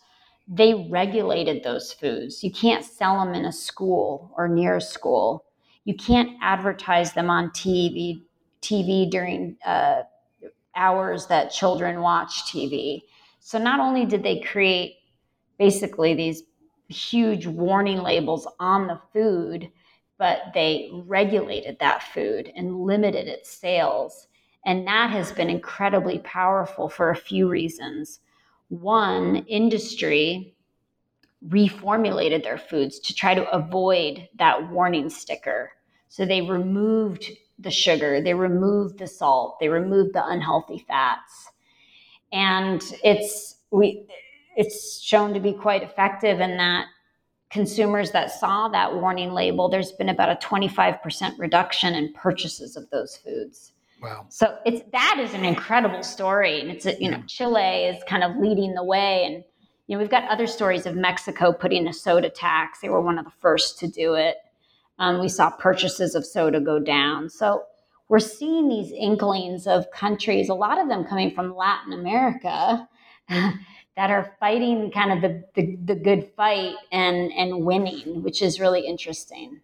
they 0.50 0.74
regulated 0.90 1.62
those 1.62 1.92
foods. 1.92 2.42
You 2.42 2.50
can't 2.50 2.84
sell 2.84 3.24
them 3.24 3.34
in 3.34 3.44
a 3.44 3.52
school 3.52 4.32
or 4.36 4.48
near 4.48 4.76
a 4.76 4.80
school. 4.80 5.44
You 5.84 5.94
can't 5.94 6.36
advertise 6.42 7.12
them 7.12 7.30
on 7.30 7.52
TV, 7.52 8.24
TV 8.60 9.08
during 9.08 9.56
uh, 9.64 10.02
hours 10.74 11.26
that 11.28 11.52
children 11.52 12.00
watch 12.00 12.50
TV. 12.50 13.02
So 13.38 13.58
not 13.58 13.80
only 13.80 14.04
did 14.04 14.24
they 14.24 14.40
create 14.40 14.96
basically 15.58 16.14
these 16.14 16.42
huge 16.88 17.46
warning 17.46 17.98
labels 18.02 18.48
on 18.58 18.88
the 18.88 19.00
food, 19.12 19.70
but 20.18 20.42
they 20.54 20.90
regulated 20.92 21.78
that 21.78 22.02
food 22.02 22.52
and 22.56 22.80
limited 22.82 23.28
its 23.28 23.50
sales. 23.50 24.26
And 24.66 24.86
that 24.86 25.10
has 25.10 25.32
been 25.32 25.48
incredibly 25.48 26.18
powerful 26.18 26.88
for 26.88 27.10
a 27.10 27.16
few 27.16 27.48
reasons. 27.48 28.20
One, 28.70 29.36
industry 29.48 30.54
reformulated 31.46 32.44
their 32.44 32.56
foods 32.56 33.00
to 33.00 33.14
try 33.14 33.34
to 33.34 33.50
avoid 33.50 34.28
that 34.38 34.70
warning 34.70 35.10
sticker. 35.10 35.72
So 36.08 36.24
they 36.24 36.40
removed 36.40 37.30
the 37.58 37.70
sugar, 37.70 38.20
they 38.20 38.34
removed 38.34 38.98
the 38.98 39.06
salt, 39.06 39.58
they 39.58 39.68
removed 39.68 40.14
the 40.14 40.26
unhealthy 40.26 40.84
fats. 40.86 41.50
And 42.32 42.80
it's 43.02 43.56
we 43.72 44.06
it's 44.56 45.00
shown 45.00 45.34
to 45.34 45.40
be 45.40 45.52
quite 45.52 45.82
effective 45.82 46.40
in 46.40 46.56
that 46.58 46.86
consumers 47.50 48.12
that 48.12 48.30
saw 48.30 48.68
that 48.68 48.94
warning 48.94 49.32
label, 49.32 49.68
there's 49.68 49.92
been 49.92 50.08
about 50.10 50.30
a 50.30 50.46
25% 50.46 51.38
reduction 51.38 51.94
in 51.94 52.12
purchases 52.12 52.76
of 52.76 52.88
those 52.90 53.16
foods. 53.16 53.72
Wow. 54.00 54.26
So 54.28 54.58
it's 54.64 54.82
that 54.92 55.18
is 55.20 55.34
an 55.34 55.44
incredible 55.44 56.02
story. 56.02 56.60
And 56.60 56.70
it's 56.70 56.86
a, 56.86 57.00
you 57.00 57.10
know, 57.10 57.22
Chile 57.26 57.84
is 57.84 58.02
kind 58.08 58.24
of 58.24 58.36
leading 58.36 58.74
the 58.74 58.84
way. 58.84 59.24
And 59.24 59.44
you 59.86 59.96
know, 59.96 59.98
we've 59.98 60.10
got 60.10 60.28
other 60.30 60.46
stories 60.46 60.86
of 60.86 60.94
Mexico 60.96 61.52
putting 61.52 61.86
a 61.88 61.92
soda 61.92 62.30
tax. 62.30 62.80
They 62.80 62.88
were 62.88 63.00
one 63.00 63.18
of 63.18 63.24
the 63.24 63.32
first 63.40 63.78
to 63.80 63.88
do 63.88 64.14
it. 64.14 64.36
Um, 64.98 65.20
we 65.20 65.28
saw 65.28 65.50
purchases 65.50 66.14
of 66.14 66.24
soda 66.24 66.60
go 66.60 66.78
down. 66.78 67.28
So 67.28 67.64
we're 68.08 68.18
seeing 68.18 68.68
these 68.68 68.92
inklings 68.92 69.66
of 69.66 69.90
countries, 69.90 70.48
a 70.48 70.54
lot 70.54 70.80
of 70.80 70.88
them 70.88 71.04
coming 71.04 71.34
from 71.34 71.56
Latin 71.56 71.92
America, 71.92 72.88
that 73.28 74.10
are 74.10 74.34
fighting 74.40 74.90
kind 74.90 75.12
of 75.12 75.20
the, 75.22 75.44
the, 75.54 75.76
the 75.84 75.94
good 75.94 76.30
fight 76.36 76.74
and, 76.92 77.32
and 77.32 77.64
winning, 77.64 78.22
which 78.22 78.42
is 78.42 78.60
really 78.60 78.86
interesting. 78.86 79.60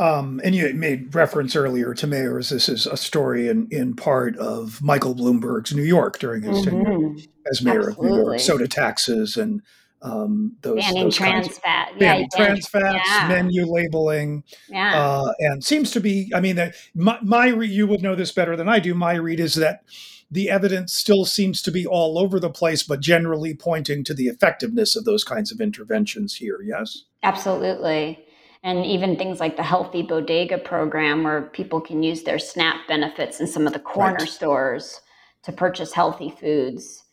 Um, 0.00 0.40
and 0.42 0.54
you 0.54 0.72
made 0.72 1.14
reference 1.14 1.54
earlier 1.54 1.92
to 1.92 2.06
mayors. 2.06 2.48
This 2.48 2.70
is 2.70 2.86
a 2.86 2.96
story 2.96 3.48
in, 3.48 3.68
in 3.70 3.94
part 3.94 4.34
of 4.38 4.80
Michael 4.80 5.14
Bloomberg's 5.14 5.74
New 5.74 5.82
York 5.82 6.18
during 6.18 6.40
his 6.40 6.64
mm-hmm. 6.64 6.84
tenure 6.84 7.16
as 7.50 7.60
mayor 7.60 7.90
Absolutely. 7.90 8.08
of 8.08 8.12
New 8.12 8.22
York. 8.22 8.40
Soda 8.40 8.66
taxes 8.66 9.36
and 9.36 9.60
um, 10.00 10.56
those 10.62 10.80
banning 10.80 11.04
those 11.04 11.16
trans 11.16 11.32
kinds 11.32 11.48
of, 11.48 11.62
fat, 11.62 11.98
banning 11.98 12.28
yeah, 12.32 12.46
trans 12.46 12.66
fats, 12.66 13.06
yeah. 13.10 13.28
menu 13.28 13.66
labeling, 13.66 14.42
yeah. 14.70 14.98
Uh, 14.98 15.32
and 15.40 15.62
seems 15.62 15.90
to 15.90 16.00
be. 16.00 16.32
I 16.34 16.40
mean, 16.40 16.72
my, 16.94 17.18
my 17.22 17.48
you 17.48 17.86
would 17.86 18.00
know 18.00 18.14
this 18.14 18.32
better 18.32 18.56
than 18.56 18.70
I 18.70 18.78
do. 18.78 18.94
My 18.94 19.16
read 19.16 19.38
is 19.38 19.56
that 19.56 19.82
the 20.30 20.48
evidence 20.48 20.94
still 20.94 21.26
seems 21.26 21.60
to 21.60 21.70
be 21.70 21.86
all 21.86 22.18
over 22.18 22.40
the 22.40 22.48
place, 22.48 22.82
but 22.82 23.00
generally 23.00 23.52
pointing 23.52 24.02
to 24.04 24.14
the 24.14 24.28
effectiveness 24.28 24.96
of 24.96 25.04
those 25.04 25.24
kinds 25.24 25.52
of 25.52 25.60
interventions 25.60 26.36
here. 26.36 26.62
Yes, 26.62 27.04
absolutely 27.22 28.24
and 28.62 28.84
even 28.84 29.16
things 29.16 29.40
like 29.40 29.56
the 29.56 29.62
healthy 29.62 30.02
bodega 30.02 30.58
program 30.58 31.22
where 31.22 31.42
people 31.42 31.80
can 31.80 32.02
use 32.02 32.22
their 32.22 32.38
snap 32.38 32.86
benefits 32.86 33.40
in 33.40 33.46
some 33.46 33.66
of 33.66 33.72
the 33.72 33.78
corner 33.78 34.18
right. 34.18 34.28
stores 34.28 35.00
to 35.42 35.52
purchase 35.52 35.92
healthy 35.92 36.30
foods 36.30 37.04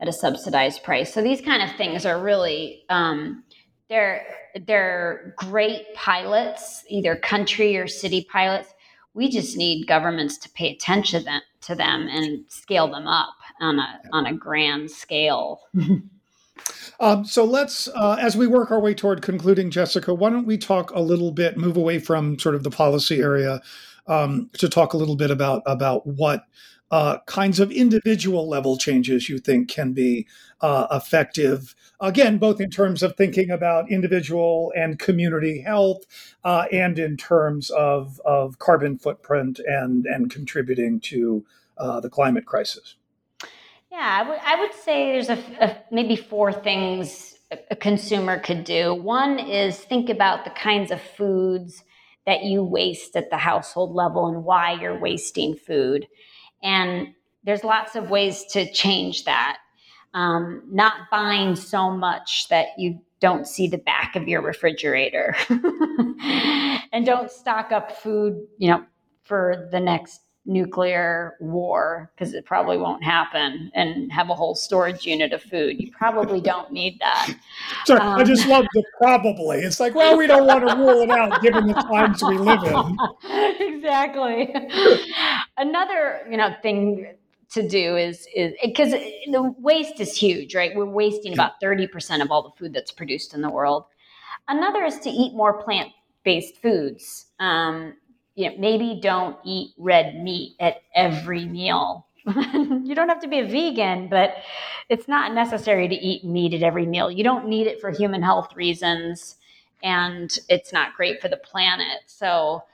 at 0.00 0.08
a 0.08 0.12
subsidized 0.12 0.82
price. 0.82 1.12
So 1.12 1.22
these 1.22 1.40
kind 1.40 1.62
of 1.62 1.76
things 1.76 2.06
are 2.06 2.20
really 2.20 2.84
um, 2.88 3.44
they're 3.88 4.26
they're 4.66 5.34
great 5.36 5.94
pilots 5.94 6.84
either 6.88 7.16
country 7.16 7.76
or 7.76 7.86
city 7.86 8.26
pilots. 8.30 8.72
We 9.12 9.30
just 9.30 9.56
need 9.56 9.86
governments 9.86 10.38
to 10.38 10.50
pay 10.50 10.72
attention 10.72 11.26
to 11.60 11.74
them 11.74 12.08
and 12.10 12.44
scale 12.48 12.90
them 12.90 13.06
up 13.06 13.34
on 13.60 13.78
a 13.78 14.00
on 14.12 14.26
a 14.26 14.34
grand 14.34 14.90
scale 14.90 15.60
Um, 17.00 17.24
so 17.24 17.44
let's, 17.44 17.88
uh, 17.88 18.16
as 18.20 18.36
we 18.36 18.46
work 18.46 18.70
our 18.70 18.80
way 18.80 18.94
toward 18.94 19.22
concluding, 19.22 19.70
Jessica, 19.70 20.14
why 20.14 20.30
don't 20.30 20.46
we 20.46 20.56
talk 20.56 20.90
a 20.92 21.00
little 21.00 21.32
bit, 21.32 21.56
move 21.56 21.76
away 21.76 21.98
from 21.98 22.38
sort 22.38 22.54
of 22.54 22.62
the 22.62 22.70
policy 22.70 23.20
area 23.20 23.60
um, 24.06 24.50
to 24.58 24.68
talk 24.68 24.92
a 24.92 24.96
little 24.96 25.16
bit 25.16 25.30
about 25.30 25.62
about 25.66 26.06
what 26.06 26.44
uh, 26.90 27.18
kinds 27.26 27.58
of 27.58 27.72
individual 27.72 28.48
level 28.48 28.76
changes 28.76 29.28
you 29.28 29.38
think 29.38 29.68
can 29.68 29.92
be 29.92 30.26
uh, 30.60 30.86
effective. 30.92 31.74
Again, 32.00 32.38
both 32.38 32.60
in 32.60 32.70
terms 32.70 33.02
of 33.02 33.16
thinking 33.16 33.50
about 33.50 33.90
individual 33.90 34.72
and 34.76 34.98
community 34.98 35.60
health, 35.60 36.04
uh, 36.44 36.66
and 36.70 36.98
in 36.98 37.16
terms 37.16 37.70
of 37.70 38.20
of 38.24 38.58
carbon 38.58 38.98
footprint 38.98 39.58
and 39.58 40.06
and 40.06 40.30
contributing 40.30 41.00
to 41.00 41.44
uh, 41.78 42.00
the 42.00 42.10
climate 42.10 42.46
crisis. 42.46 42.96
Yeah, 43.94 44.24
I 44.24 44.56
would, 44.58 44.60
would 44.60 44.74
say 44.74 45.12
there's 45.12 45.28
a, 45.28 45.38
a, 45.60 45.76
maybe 45.92 46.16
four 46.16 46.52
things 46.52 47.36
a 47.70 47.76
consumer 47.76 48.40
could 48.40 48.64
do. 48.64 48.92
One 48.92 49.38
is 49.38 49.78
think 49.78 50.10
about 50.10 50.44
the 50.44 50.50
kinds 50.50 50.90
of 50.90 51.00
foods 51.00 51.84
that 52.26 52.42
you 52.42 52.64
waste 52.64 53.14
at 53.14 53.30
the 53.30 53.36
household 53.36 53.94
level 53.94 54.26
and 54.26 54.42
why 54.42 54.72
you're 54.72 54.98
wasting 54.98 55.54
food. 55.54 56.08
And 56.60 57.14
there's 57.44 57.62
lots 57.62 57.94
of 57.94 58.10
ways 58.10 58.44
to 58.46 58.68
change 58.72 59.26
that. 59.26 59.58
Um, 60.12 60.64
not 60.72 61.08
buying 61.12 61.54
so 61.54 61.88
much 61.88 62.48
that 62.48 62.70
you 62.76 63.00
don't 63.20 63.46
see 63.46 63.68
the 63.68 63.78
back 63.78 64.16
of 64.16 64.26
your 64.26 64.42
refrigerator 64.42 65.36
and 65.48 67.06
don't 67.06 67.30
stock 67.30 67.70
up 67.70 67.92
food, 67.92 68.44
you 68.58 68.70
know, 68.70 68.84
for 69.22 69.68
the 69.70 69.78
next 69.78 70.23
nuclear 70.46 71.36
war 71.40 72.10
because 72.14 72.34
it 72.34 72.44
probably 72.44 72.76
won't 72.76 73.02
happen 73.02 73.70
and 73.74 74.12
have 74.12 74.28
a 74.28 74.34
whole 74.34 74.54
storage 74.54 75.06
unit 75.06 75.32
of 75.32 75.42
food. 75.42 75.80
You 75.80 75.90
probably 75.90 76.40
don't 76.40 76.70
need 76.70 77.00
that. 77.00 77.34
Sorry, 77.86 78.00
um, 78.00 78.20
I 78.20 78.24
just 78.24 78.46
love 78.46 78.66
the 78.74 78.84
probably. 78.98 79.58
It's 79.60 79.80
like, 79.80 79.94
well, 79.94 80.16
we 80.16 80.26
don't 80.26 80.46
want 80.46 80.68
to 80.68 80.76
rule 80.76 81.02
it 81.02 81.10
out 81.10 81.40
given 81.40 81.66
the 81.66 81.74
times 81.74 82.22
we 82.22 82.36
live 82.36 82.62
in. 82.62 82.96
exactly. 83.74 84.54
Another, 85.56 86.26
you 86.30 86.36
know, 86.36 86.54
thing 86.62 87.14
to 87.50 87.66
do 87.66 87.96
is 87.96 88.26
is 88.34 88.52
because 88.62 88.90
the 88.90 89.54
waste 89.58 90.00
is 90.00 90.16
huge, 90.16 90.54
right? 90.54 90.74
We're 90.74 90.84
wasting 90.84 91.32
about 91.32 91.52
30% 91.62 92.20
of 92.20 92.30
all 92.30 92.42
the 92.42 92.50
food 92.58 92.74
that's 92.74 92.90
produced 92.90 93.32
in 93.32 93.40
the 93.40 93.50
world. 93.50 93.84
Another 94.48 94.84
is 94.84 94.98
to 95.00 95.10
eat 95.10 95.34
more 95.34 95.62
plant-based 95.62 96.60
foods. 96.60 97.26
Um, 97.40 97.94
you 98.34 98.50
know, 98.50 98.56
maybe 98.58 98.98
don't 99.00 99.36
eat 99.44 99.74
red 99.78 100.16
meat 100.22 100.56
at 100.60 100.82
every 100.94 101.44
meal. 101.44 102.06
you 102.26 102.94
don't 102.94 103.08
have 103.08 103.20
to 103.20 103.28
be 103.28 103.40
a 103.40 103.46
vegan, 103.46 104.08
but 104.08 104.36
it's 104.88 105.08
not 105.08 105.34
necessary 105.34 105.88
to 105.88 105.94
eat 105.94 106.24
meat 106.24 106.54
at 106.54 106.62
every 106.62 106.86
meal. 106.86 107.10
You 107.10 107.22
don't 107.22 107.48
need 107.48 107.66
it 107.66 107.80
for 107.80 107.90
human 107.90 108.22
health 108.22 108.54
reasons, 108.56 109.36
and 109.82 110.36
it's 110.48 110.72
not 110.72 110.94
great 110.96 111.20
for 111.20 111.28
the 111.28 111.36
planet. 111.36 112.00
So, 112.06 112.64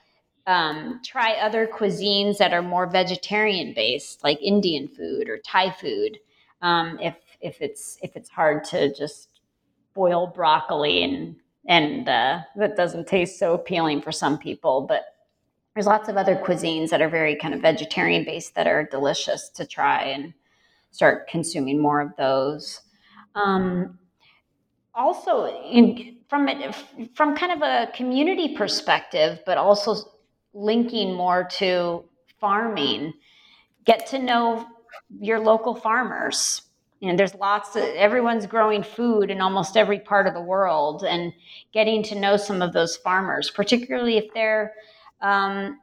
um, 0.47 1.01
try 1.05 1.33
other 1.33 1.67
cuisines 1.67 2.37
that 2.37 2.53
are 2.53 2.63
more 2.63 2.87
vegetarian 2.87 3.73
based, 3.73 4.23
like 4.23 4.41
Indian 4.41 4.87
food 4.87 5.29
or 5.29 5.37
Thai 5.37 5.71
food. 5.71 6.17
Um, 6.61 6.97
if 6.99 7.15
if 7.41 7.61
it's 7.61 7.97
if 8.01 8.15
it's 8.15 8.29
hard 8.29 8.63
to 8.65 8.93
just 8.93 9.41
boil 9.93 10.27
broccoli 10.27 11.03
and 11.03 11.35
and 11.67 12.09
uh, 12.09 12.39
that 12.55 12.75
doesn't 12.75 13.07
taste 13.07 13.37
so 13.37 13.53
appealing 13.53 14.01
for 14.01 14.11
some 14.11 14.37
people, 14.37 14.81
but 14.81 15.05
there's 15.73 15.85
lots 15.85 16.09
of 16.09 16.17
other 16.17 16.35
cuisines 16.35 16.89
that 16.89 17.01
are 17.01 17.09
very 17.09 17.35
kind 17.35 17.53
of 17.53 17.61
vegetarian 17.61 18.25
based 18.25 18.55
that 18.55 18.67
are 18.67 18.85
delicious 18.85 19.49
to 19.49 19.65
try 19.65 20.03
and 20.03 20.33
start 20.91 21.27
consuming 21.29 21.81
more 21.81 22.01
of 22.01 22.09
those. 22.17 22.81
Um, 23.35 23.97
also, 24.93 25.47
in, 25.63 26.17
from 26.29 26.49
from 27.15 27.35
kind 27.35 27.51
of 27.53 27.61
a 27.61 27.91
community 27.93 28.55
perspective, 28.55 29.39
but 29.45 29.57
also 29.57 29.95
linking 30.53 31.13
more 31.13 31.45
to 31.45 32.03
farming, 32.39 33.13
get 33.85 34.05
to 34.07 34.19
know 34.19 34.67
your 35.19 35.39
local 35.39 35.73
farmers. 35.73 36.63
You 36.99 37.09
know, 37.09 37.17
there's 37.17 37.33
lots 37.35 37.75
of 37.75 37.83
everyone's 37.83 38.45
growing 38.45 38.83
food 38.83 39.31
in 39.31 39.41
almost 39.41 39.77
every 39.77 39.99
part 39.99 40.27
of 40.27 40.33
the 40.33 40.41
world, 40.41 41.03
and 41.03 41.31
getting 41.71 42.03
to 42.03 42.19
know 42.19 42.35
some 42.35 42.61
of 42.61 42.73
those 42.73 42.97
farmers, 42.97 43.49
particularly 43.49 44.17
if 44.17 44.25
they're 44.33 44.73
um, 45.21 45.79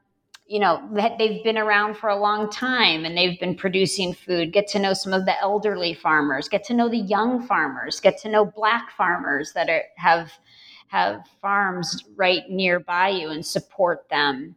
you 0.46 0.58
know 0.58 0.88
that 0.92 1.18
they've 1.18 1.44
been 1.44 1.58
around 1.58 1.96
for 1.96 2.08
a 2.08 2.18
long 2.18 2.50
time 2.50 3.04
and 3.04 3.16
they've 3.16 3.38
been 3.38 3.54
producing 3.54 4.14
food. 4.14 4.52
Get 4.52 4.66
to 4.68 4.78
know 4.78 4.94
some 4.94 5.12
of 5.12 5.26
the 5.26 5.38
elderly 5.40 5.94
farmers. 5.94 6.48
Get 6.48 6.64
to 6.64 6.74
know 6.74 6.88
the 6.88 6.98
young 6.98 7.46
farmers. 7.46 8.00
Get 8.00 8.18
to 8.22 8.28
know 8.30 8.46
black 8.46 8.90
farmers 8.96 9.52
that 9.52 9.68
are, 9.68 9.84
have 9.96 10.32
have 10.88 11.26
farms 11.42 12.02
right 12.16 12.48
nearby 12.48 13.10
you 13.10 13.28
and 13.28 13.44
support 13.44 14.08
them. 14.08 14.56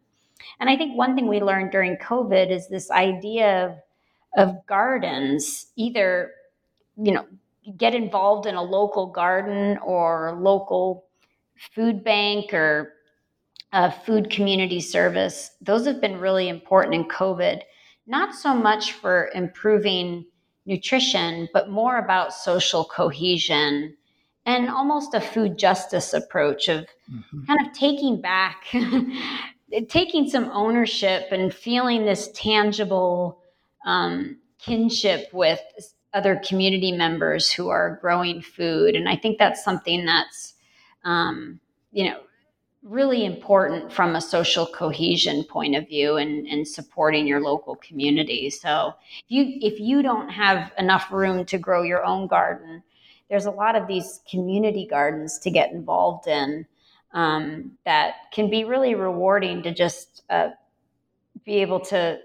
And 0.59 0.69
i 0.69 0.77
think 0.77 0.97
one 0.97 1.15
thing 1.15 1.27
we 1.27 1.41
learned 1.41 1.71
during 1.71 1.97
covid 1.97 2.49
is 2.49 2.67
this 2.67 2.89
idea 2.89 3.79
of, 4.37 4.47
of 4.47 4.65
gardens 4.65 5.67
either 5.75 6.31
you 6.97 7.11
know 7.11 7.25
get 7.77 7.93
involved 7.93 8.47
in 8.47 8.55
a 8.55 8.63
local 8.63 9.07
garden 9.07 9.77
or 9.79 10.37
local 10.39 11.05
food 11.75 12.03
bank 12.03 12.53
or 12.53 12.93
uh, 13.73 13.89
food 13.89 14.29
community 14.29 14.81
service, 14.81 15.51
those 15.61 15.85
have 15.85 16.01
been 16.01 16.19
really 16.19 16.49
important 16.49 16.95
in 16.95 17.05
COVID, 17.05 17.61
not 18.07 18.35
so 18.35 18.53
much 18.53 18.93
for 18.93 19.29
improving 19.33 20.25
nutrition, 20.65 21.47
but 21.53 21.69
more 21.69 21.97
about 21.97 22.33
social 22.33 22.85
cohesion 22.85 23.95
and 24.45 24.69
almost 24.69 25.13
a 25.13 25.21
food 25.21 25.57
justice 25.57 26.13
approach 26.13 26.67
of 26.67 26.85
mm-hmm. 27.11 27.45
kind 27.45 27.65
of 27.65 27.73
taking 27.73 28.19
back, 28.19 28.65
taking 29.89 30.29
some 30.29 30.49
ownership 30.51 31.27
and 31.31 31.53
feeling 31.53 32.05
this 32.05 32.29
tangible 32.33 33.41
um, 33.85 34.37
kinship 34.59 35.29
with 35.31 35.61
other 36.13 36.41
community 36.45 36.91
members 36.91 37.51
who 37.51 37.69
are 37.69 37.99
growing 38.01 38.41
food. 38.41 38.95
And 38.95 39.07
I 39.07 39.15
think 39.15 39.37
that's 39.37 39.63
something 39.63 40.05
that's, 40.05 40.55
um, 41.03 41.59
you 41.91 42.09
know, 42.09 42.19
really 42.83 43.25
important 43.25 43.93
from 43.93 44.15
a 44.15 44.21
social 44.21 44.65
cohesion 44.65 45.43
point 45.43 45.75
of 45.75 45.87
view 45.87 46.17
and, 46.17 46.47
and 46.47 46.67
supporting 46.67 47.27
your 47.27 47.39
local 47.39 47.75
community. 47.75 48.49
So 48.49 48.95
if 49.19 49.25
you 49.27 49.57
if 49.61 49.79
you 49.79 50.01
don't 50.01 50.29
have 50.29 50.71
enough 50.77 51.11
room 51.11 51.45
to 51.45 51.57
grow 51.57 51.83
your 51.83 52.03
own 52.03 52.27
garden, 52.27 52.81
there's 53.29 53.45
a 53.45 53.51
lot 53.51 53.75
of 53.75 53.87
these 53.87 54.21
community 54.29 54.87
gardens 54.89 55.37
to 55.39 55.51
get 55.51 55.71
involved 55.71 56.27
in 56.27 56.65
um, 57.13 57.71
that 57.85 58.15
can 58.33 58.49
be 58.49 58.63
really 58.63 58.95
rewarding 58.95 59.61
to 59.63 59.73
just 59.73 60.23
uh, 60.29 60.49
be 61.45 61.61
able 61.61 61.79
to 61.79 62.19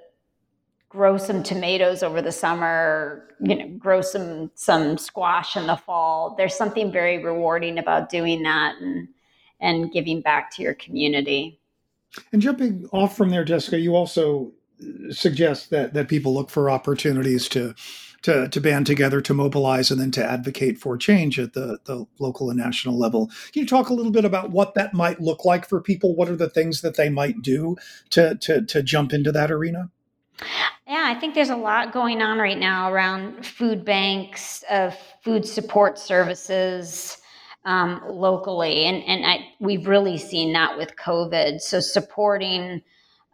grow 0.89 1.19
some 1.19 1.43
tomatoes 1.43 2.03
over 2.03 2.23
the 2.23 2.33
summer, 2.33 3.29
you 3.41 3.55
know, 3.57 3.69
grow 3.77 4.01
some 4.01 4.51
some 4.55 4.97
squash 4.97 5.55
in 5.57 5.67
the 5.67 5.77
fall. 5.77 6.35
There's 6.39 6.57
something 6.57 6.91
very 6.91 7.23
rewarding 7.23 7.79
about 7.79 8.09
doing 8.09 8.43
that 8.45 8.77
and 8.81 9.09
and 9.61 9.93
giving 9.93 10.21
back 10.21 10.51
to 10.53 10.63
your 10.63 10.75
community. 10.75 11.61
And 12.33 12.41
jumping 12.41 12.89
off 12.93 13.17
from 13.17 13.31
there, 13.31 13.45
Jessica, 13.45 13.79
you 13.79 13.95
also 13.95 14.53
suggest 15.11 15.71
that 15.71 15.95
that 15.95 16.09
people 16.09 16.35
look 16.35 16.51
for 16.51 16.71
opportunities 16.71 17.49
to 17.49 17.75
to, 18.23 18.49
to 18.49 18.61
band 18.61 18.87
together, 18.87 19.21
to 19.21 19.35
mobilize, 19.35 19.93
and 19.93 20.01
then 20.01 20.11
to 20.11 20.25
advocate 20.25 20.79
for 20.79 20.97
change 20.97 21.39
at 21.39 21.53
the, 21.53 21.79
the 21.85 22.07
local 22.19 22.51
and 22.51 22.59
national 22.59 22.99
level. 22.99 23.29
Can 23.53 23.63
you 23.63 23.67
talk 23.67 23.89
a 23.89 23.95
little 23.95 24.11
bit 24.11 24.25
about 24.25 24.51
what 24.51 24.75
that 24.75 24.93
might 24.93 25.21
look 25.21 25.45
like 25.45 25.69
for 25.69 25.81
people? 25.81 26.17
What 26.17 26.29
are 26.29 26.35
the 26.35 26.51
things 26.51 26.81
that 26.81 26.97
they 26.97 27.09
might 27.09 27.41
do 27.41 27.77
to, 28.11 28.35
to, 28.35 28.63
to 28.65 28.83
jump 28.83 29.13
into 29.13 29.31
that 29.31 29.53
arena? 29.53 29.91
Yeah, 30.89 31.05
I 31.07 31.15
think 31.15 31.37
there's 31.37 31.51
a 31.51 31.57
lot 31.57 31.93
going 31.93 32.21
on 32.21 32.39
right 32.39 32.59
now 32.59 32.93
around 32.93 33.47
food 33.47 33.85
banks, 33.85 34.65
of 34.71 34.93
uh, 34.93 34.97
food 35.23 35.47
support 35.47 35.97
services, 35.97 37.19
um, 37.67 38.01
locally, 38.09 38.87
and 38.87 39.03
and 39.05 39.27
I, 39.27 39.49
we've 39.61 39.87
really 39.87 40.17
seen 40.17 40.53
that 40.55 40.79
with 40.79 40.97
COVID. 40.97 41.61
So 41.61 41.81
supporting 41.81 42.81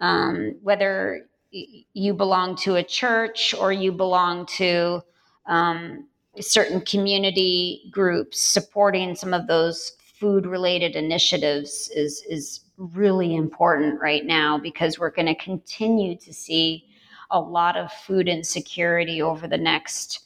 um, 0.01 0.57
whether 0.63 1.27
you 1.51 2.15
belong 2.15 2.57
to 2.57 2.77
a 2.77 2.83
church 2.83 3.55
or 3.55 3.73
you 3.73 3.93
belong 3.93 4.47
to 4.47 5.03
um, 5.47 6.09
certain 6.41 6.81
community 6.81 7.91
groups, 7.93 8.41
supporting 8.41 9.15
some 9.15 9.35
of 9.35 9.47
those 9.47 9.93
food 9.99 10.47
related 10.47 10.97
initiatives 10.97 11.91
is 11.95 12.25
is 12.29 12.61
really 12.79 13.37
important 13.37 14.01
right 14.01 14.25
now 14.25 14.59
because 14.59 14.99
we're 14.99 15.11
going 15.11 15.27
to 15.27 15.35
continue 15.35 16.17
to 16.17 16.33
see 16.33 16.87
a 17.31 17.39
lot 17.39 17.77
of 17.77 17.93
food 17.93 18.29
insecurity 18.29 19.21
over 19.21 19.47
the 19.47 19.59
next 19.59 20.21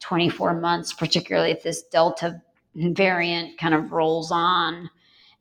24 0.00 0.60
months, 0.60 0.92
particularly 0.92 1.52
if 1.52 1.62
this 1.62 1.82
Delta 1.84 2.42
variant 2.74 3.58
kind 3.58 3.74
of 3.74 3.92
rolls 3.92 4.30
on 4.30 4.88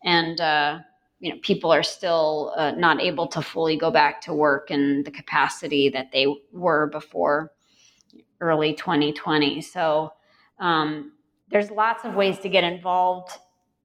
and 0.04 0.42
uh, 0.42 0.80
you 1.20 1.32
know 1.32 1.40
people 1.42 1.72
are 1.72 1.84
still 1.84 2.54
uh, 2.58 2.72
not 2.72 3.02
able 3.02 3.28
to 3.28 3.42
fully 3.42 3.78
go 3.78 3.92
back 3.92 4.22
to 4.22 4.34
work 4.34 4.72
in 4.72 5.04
the 5.04 5.12
capacity 5.12 5.90
that 5.90 6.12
they 6.12 6.28
were 6.52 6.88
before 6.88 7.52
early 8.42 8.74
2020 8.74 9.62
so 9.62 10.12
um, 10.60 11.12
there's 11.50 11.72
lots 11.72 12.06
of 12.06 12.16
ways 12.16 12.40
to 12.40 12.50
get 12.50 12.64
involved 12.64 13.32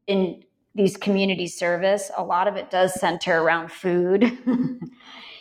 in 0.06 0.44
these 0.76 0.96
community 0.96 1.46
service. 1.48 2.10
A 2.16 2.22
lot 2.22 2.46
of 2.46 2.56
it 2.56 2.70
does 2.70 2.94
center 3.00 3.42
around 3.42 3.72
food 3.72 4.38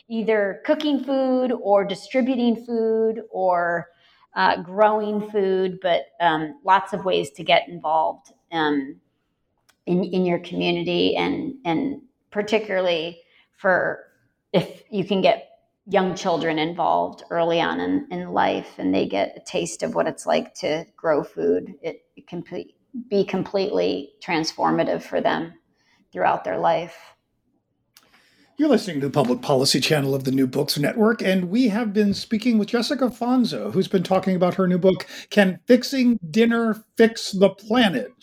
either 0.09 0.61
cooking 0.65 1.03
food 1.03 1.51
or 1.51 1.83
distributing 1.83 2.65
food 2.65 3.21
or 3.29 3.87
uh, 4.35 4.61
growing 4.61 5.29
food, 5.29 5.79
but 5.81 6.07
um, 6.19 6.59
lots 6.63 6.93
of 6.93 7.05
ways 7.05 7.31
to 7.31 7.43
get 7.43 7.67
involved 7.69 8.33
um, 8.51 8.97
in, 9.85 10.03
in 10.03 10.25
your 10.25 10.39
community 10.39 11.15
and, 11.15 11.55
and 11.63 12.01
particularly 12.31 13.21
for 13.57 14.03
if 14.51 14.83
you 14.89 15.05
can 15.05 15.21
get 15.21 15.49
young 15.87 16.15
children 16.15 16.57
involved 16.57 17.23
early 17.29 17.61
on 17.61 17.79
in, 17.79 18.07
in 18.11 18.31
life 18.31 18.73
and 18.77 18.93
they 18.93 19.05
get 19.05 19.37
a 19.37 19.39
taste 19.45 19.83
of 19.83 19.95
what 19.95 20.07
it's 20.07 20.25
like 20.25 20.53
to 20.55 20.85
grow 20.97 21.23
food, 21.23 21.75
it, 21.81 22.03
it 22.15 22.27
can 22.27 22.43
be 23.09 23.23
completely 23.23 24.13
transformative 24.21 25.03
for 25.03 25.21
them 25.21 25.53
throughout 26.11 26.43
their 26.43 26.57
life. 26.57 27.14
You're 28.57 28.69
listening 28.69 29.01
to 29.01 29.07
the 29.07 29.11
public 29.11 29.41
policy 29.41 29.81
channel 29.81 30.15
of 30.15 30.23
the 30.23 30.31
New 30.31 30.47
Books 30.47 30.77
Network, 30.77 31.21
and 31.21 31.49
we 31.49 31.67
have 31.67 31.91
been 31.91 32.13
speaking 32.13 32.57
with 32.57 32.69
Jessica 32.69 33.09
Fanzo, 33.09 33.73
who's 33.73 33.89
been 33.89 34.01
talking 34.01 34.33
about 34.33 34.53
her 34.53 34.65
new 34.65 34.77
book, 34.77 35.05
Can 35.29 35.59
Fixing 35.65 36.17
Dinner 36.31 36.81
Fix 36.95 37.33
the 37.33 37.49
Planet? 37.49 38.13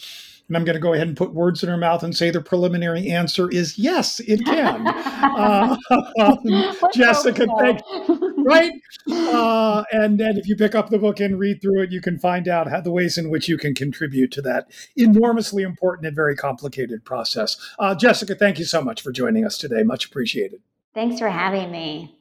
And 0.48 0.56
I'm 0.56 0.64
going 0.64 0.74
to 0.74 0.80
go 0.80 0.92
ahead 0.92 1.08
and 1.08 1.16
put 1.16 1.34
words 1.34 1.62
in 1.62 1.68
her 1.68 1.76
mouth 1.76 2.02
and 2.02 2.16
say 2.16 2.30
the 2.30 2.40
preliminary 2.40 3.08
answer 3.08 3.50
is 3.50 3.78
yes, 3.78 4.20
it 4.20 4.44
can. 4.44 4.86
uh, 4.86 5.76
um, 6.20 6.76
Jessica, 6.92 7.46
thank 7.58 7.80
right? 8.38 8.72
Uh, 9.10 9.84
and 9.92 10.18
then 10.18 10.36
if 10.36 10.46
you 10.46 10.56
pick 10.56 10.74
up 10.74 10.90
the 10.90 10.98
book 10.98 11.20
and 11.20 11.38
read 11.38 11.62
through 11.62 11.82
it, 11.82 11.92
you 11.92 12.00
can 12.00 12.18
find 12.18 12.48
out 12.48 12.68
how 12.68 12.80
the 12.80 12.90
ways 12.90 13.16
in 13.16 13.30
which 13.30 13.48
you 13.48 13.56
can 13.56 13.74
contribute 13.74 14.30
to 14.32 14.42
that 14.42 14.70
enormously 14.96 15.62
important 15.62 16.06
and 16.06 16.16
very 16.16 16.36
complicated 16.36 17.04
process. 17.04 17.56
Uh, 17.78 17.94
Jessica, 17.94 18.34
thank 18.34 18.58
you 18.58 18.64
so 18.64 18.82
much 18.82 19.00
for 19.00 19.12
joining 19.12 19.44
us 19.44 19.56
today. 19.56 19.82
Much 19.82 20.06
appreciated. 20.06 20.60
Thanks 20.94 21.18
for 21.18 21.28
having 21.28 21.70
me. 21.70 22.14